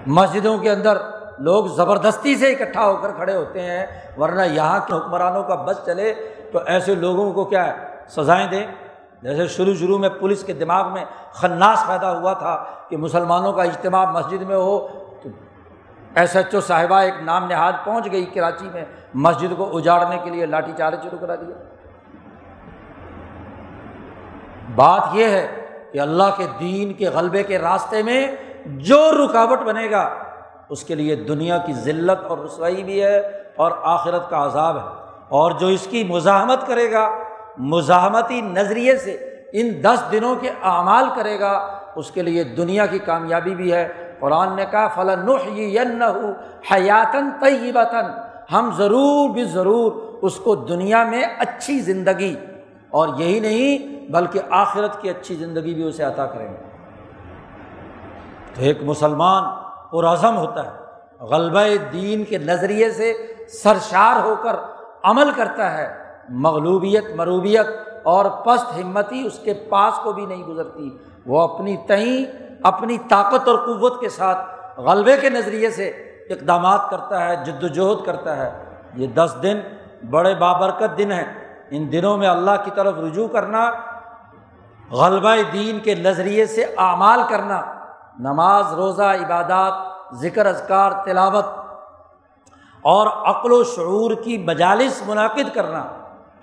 مسجدوں 0.07 0.59
کے 0.59 0.71
اندر 0.71 0.99
لوگ 1.41 1.67
زبردستی 1.67 2.37
سے 2.37 2.53
اکٹھا 2.53 2.87
ہو 2.87 2.97
کر 2.97 3.13
کھڑے 3.13 3.37
ہوتے 3.37 3.63
ہیں، 3.63 3.87
ورنہ 4.19 4.43
یہاں 4.43 4.79
کے 4.87 4.95
حکمرانوں 4.95 5.43
کا 5.43 5.55
بس 5.55 5.77
چلے 5.87 6.15
تو 6.53 6.59
ایسے 6.67 6.95
لوگوں 6.95 7.33
کو 7.33 7.45
کیا 7.45 7.67
ہے، 7.67 7.87
سزائیں 8.09 8.47
دیں۔ 8.47 8.67
جیسے 9.23 9.47
شروع 9.47 9.75
شروع 9.75 9.99
میں 9.99 10.09
پولیس 10.09 10.45
کے 10.45 10.53
دماغ 10.53 10.93
میں 10.93 11.05
خناس 11.33 11.87
پیدا 11.87 12.19
ہوا 12.19 12.33
تھا 12.33 12.65
کہ 12.89 12.97
مسلمانوں 12.97 13.53
کا 13.53 13.63
اجتماع 13.63 14.11
مسجد 14.11 14.43
میں 14.43 14.57
ہو، 14.57 14.89
تو 15.23 15.29
ایس 16.15 16.37
ایچ 16.37 16.55
او 16.55 16.61
صاحبہ 16.61 16.95
ایک 16.95 17.15
نام 17.23 17.47
نہاد 17.47 17.73
پہنچ 17.85 18.13
گئی 18.13 18.25
کراچی 18.25 18.69
میں 18.75 18.85
مسجد 19.15 19.57
کو 19.57 19.77
اجاڑنے 19.77 20.19
کے 20.25 20.31
لیے 20.31 20.47
لاٹھی 20.47 20.73
چارج 20.79 21.03
شروع 21.03 21.19
کرا 21.19 21.35
دیا۔ 21.35 21.57
بات 24.75 25.03
یہ 25.13 25.25
ہے 25.25 25.47
کہ 25.93 25.99
اللہ 25.99 26.37
کے 26.37 26.47
دین 26.61 26.93
کے 26.93 27.09
غلبے 27.09 27.43
کے 27.43 27.59
راستے 27.59 28.03
میں 28.03 28.27
جو 28.67 29.11
رکاوٹ 29.13 29.59
بنے 29.59 29.91
گا 29.91 30.09
اس 30.69 30.83
کے 30.85 30.95
لیے 30.95 31.17
دنیا 31.17 31.59
کی 31.59 31.73
ذلت 31.73 32.25
اور 32.25 32.39
رسوائی 32.39 32.83
بھی 32.83 33.03
ہے 33.03 33.19
اور 33.57 33.73
آخرت 33.83 34.31
کا 34.31 34.45
عذاب 34.45 34.77
ہے۔ 34.77 34.83
اور 35.29 35.51
جو 35.51 35.67
اس 35.67 35.87
کی 35.91 36.05
مزاحمت 36.05 36.67
کرے 36.67 36.93
گا، 36.93 37.11
مزاحمتی 37.59 38.41
نظریے 38.41 38.97
سے 38.97 39.13
ان 39.53 39.83
دس 39.83 40.13
دنوں 40.13 40.35
کے 40.37 40.49
اعمال 40.63 41.05
کرے 41.17 41.41
گا، 41.41 41.79
اس 41.97 42.11
کے 42.11 42.23
لیے 42.23 42.45
دنیا 42.45 42.87
کی 42.87 42.99
کامیابی 42.99 43.55
بھی 43.55 43.73
ہے۔ 43.73 44.15
قرآن 44.21 44.57
نے 44.57 44.65
کہا 44.71 44.89
فلاں 44.89 46.33
حیاتن 46.73 47.31
طیبتاً 47.41 48.05
ہم 48.53 48.71
ضرور 48.77 49.31
بھی 49.31 49.45
ضرور 49.45 49.93
اس 50.23 50.37
کو 50.37 50.55
دنیا 50.55 51.05
میں 51.05 51.23
اچھی 51.39 51.81
زندگی، 51.81 52.37
اور 52.91 53.09
یہی 53.19 53.41
نہیں، 53.41 54.11
بلکہ 54.13 54.41
آخرت 54.51 55.03
کی 55.03 55.11
اچھی 55.11 55.35
زندگی 55.35 55.75
بھی 55.75 55.83
اسے 55.83 56.03
عطا 56.03 56.27
کریں 56.27 56.51
گے۔ 56.51 56.57
تو 58.55 58.63
ایک 58.63 58.79
مسلمان 58.83 59.68
پرعزم 59.91 60.37
ہوتا 60.37 60.67
ہے۔ 60.67 60.71
غلبہ 61.21 61.93
دین 61.93 62.25
کے 62.25 62.39
نظریے 62.39 62.91
سے 62.91 63.35
سرشار 63.49 64.25
ہو 64.25 64.35
کر 64.43 64.57
عمل 65.03 65.31
کرتا 65.37 65.79
ہے۔ 65.79 66.03
مغلوبیت، 66.29 67.05
مروبیت 67.17 67.67
اور 68.03 68.25
پست 68.25 68.79
ہمتی 68.79 69.27
اس 69.27 69.39
کے 69.39 69.55
پاس 69.55 69.99
کو 70.03 70.13
بھی 70.13 70.27
نہیں 70.27 70.45
گزرتی۔ 70.45 70.99
وہ 71.27 71.43
اپنی 71.43 71.77
تئیں 71.77 72.25
اپنی 72.63 72.99
طاقت 72.99 73.49
اور 73.49 73.59
قوت 73.59 74.01
کے 74.01 74.09
ساتھ 74.09 74.39
غلبے 74.81 75.17
کے 75.17 75.31
نظریے 75.31 75.71
سے 75.71 75.89
اقدامات 76.31 76.91
کرتا 76.91 77.29
ہے، 77.29 77.37
جد 77.45 77.65
وجہد 77.65 78.07
کرتا 78.07 78.37
ہے۔ 78.37 78.65
یہ 78.95 79.07
دس 79.07 79.37
دن 79.43 79.61
بڑے 80.11 80.35
بابرکت 80.35 80.99
دن 80.99 81.13
ہیں۔ 81.13 81.57
ان 81.71 81.93
دنوں 81.93 82.17
میں 82.17 82.29
اللہ 82.29 82.51
کی 82.65 82.71
طرف 82.75 82.95
رجوع 82.99 83.29
کرنا، 83.29 83.71
غلبہ 84.91 85.35
دین 85.53 85.79
کے 85.79 85.95
نظریے 85.95 86.47
سے 86.47 86.65
اعمال 86.77 87.21
کرنا 87.29 87.78
نماز، 88.19 88.73
روزہ، 88.73 89.03
عبادات، 89.03 89.73
ذکر، 90.15 90.47
اذکار، 90.47 90.93
تلاوت 91.05 91.45
اور 92.83 93.07
عقل 93.07 93.53
و 93.53 93.65
شعور 93.65 94.11
کی 94.15 94.39
مجالس 94.39 95.03
منعقد 95.07 95.55
کرنا۔ 95.55 95.85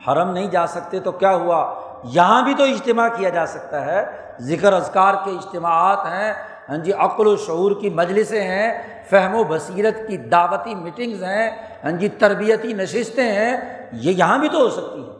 حرم 0.07 0.31
نہیں 0.31 0.47
جا 0.47 0.67
سکتے 0.67 0.99
تو 0.99 1.11
کیا 1.11 1.35
ہوا؟ 1.35 1.73
یہاں 2.03 2.41
بھی 2.41 2.53
تو 2.53 2.63
اجتماع 2.63 3.07
کیا 3.15 3.29
جا 3.29 3.45
سکتا 3.45 3.85
ہے۔ 3.85 4.05
ذکر، 4.39 4.73
اذکار 4.73 5.13
کے 5.25 5.31
اجتماعات 5.31 6.05
ہیں۔ 6.05 6.33
ہاں 6.69 6.77
جی 6.77 6.93
عقل 6.93 7.27
و 7.27 7.35
شعور 7.35 7.71
کی 7.81 7.89
مجلسیں 7.89 8.43
ہیں۔ 8.43 9.03
فہم 9.09 9.35
و 9.35 9.43
بصیرت 9.43 10.07
کی 10.07 10.17
دعوتی 10.17 10.75
میٹنگز 10.75 11.23
ہیں۔ 11.23 11.51
ہاں 11.83 11.91
جی 11.91 12.09
تربیتی 12.09 12.73
نشستیں 12.73 13.31
ہیں۔ 13.31 13.57
یہ 13.91 14.11
یہاں 14.11 14.37
بھی 14.37 14.49
تو 14.49 14.57
ہو 14.57 14.69
سکتی 14.69 15.03
ہیں 15.03 15.13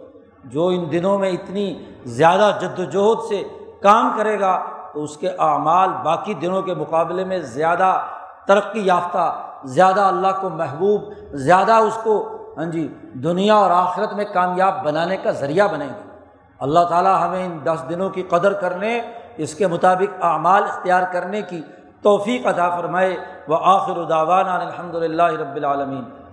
جو 0.44 0.68
ان 0.68 0.92
دنوں 0.92 1.20
میں 1.20 1.30
اتنی 1.30 1.86
زیادہ 2.06 2.52
جد 2.62 2.80
وجہد 2.80 3.18
سے 3.30 3.44
کام 3.82 4.12
کرے 4.18 4.40
گا 4.40 4.66
تو 4.96 5.04
اس 5.04 5.18
کے 5.18 5.30
اعمال 5.30 5.90
باقی 6.04 6.34
دنوں 6.34 6.62
کے 6.62 6.74
مقابلے 6.74 7.26
میں 7.26 7.40
زیادہ 7.40 8.00
ترقی 8.48 8.86
یافتہ، 8.86 9.34
زیادہ 9.64 10.02
اللہ 10.02 10.28
کو 10.42 10.50
محبوب، 10.50 11.02
زیادہ 11.32 11.74
اس 11.74 11.98
کو 12.04 12.38
ہاں 12.58 12.66
جی 12.66 12.94
دنیا 13.14 13.56
اور 13.56 13.72
آخرت 13.72 14.14
میں 14.14 14.26
کامیاب 14.34 14.84
بنانے 14.84 15.18
کا 15.18 15.32
ذریعہ 15.32 15.68
بنے 15.68 15.86
گی 15.86 16.10
اللہ 16.60 16.80
تعالیٰ 16.90 17.28
ہمیں 17.28 17.46
ان 17.46 17.60
دس 17.64 17.90
دنوں 17.90 18.10
کی 18.10 18.24
قدر 18.24 18.54
کرنے، 18.54 19.02
اس 19.38 19.56
کے 19.56 19.68
مطابق 19.68 20.24
اعمال 20.26 20.64
اختیار 20.64 21.04
کرنے 21.12 21.42
کی 21.42 21.62
توفیق 22.02 22.48
عطا 22.48 22.70
فرمائے۔ 22.70 23.18
وہ 23.48 23.58
آخر 23.62 23.98
الداوان 23.98 24.48
الحمد 24.48 24.96
للہ 24.96 25.24
رب 25.24 25.56
العالمین۔ 25.56 26.25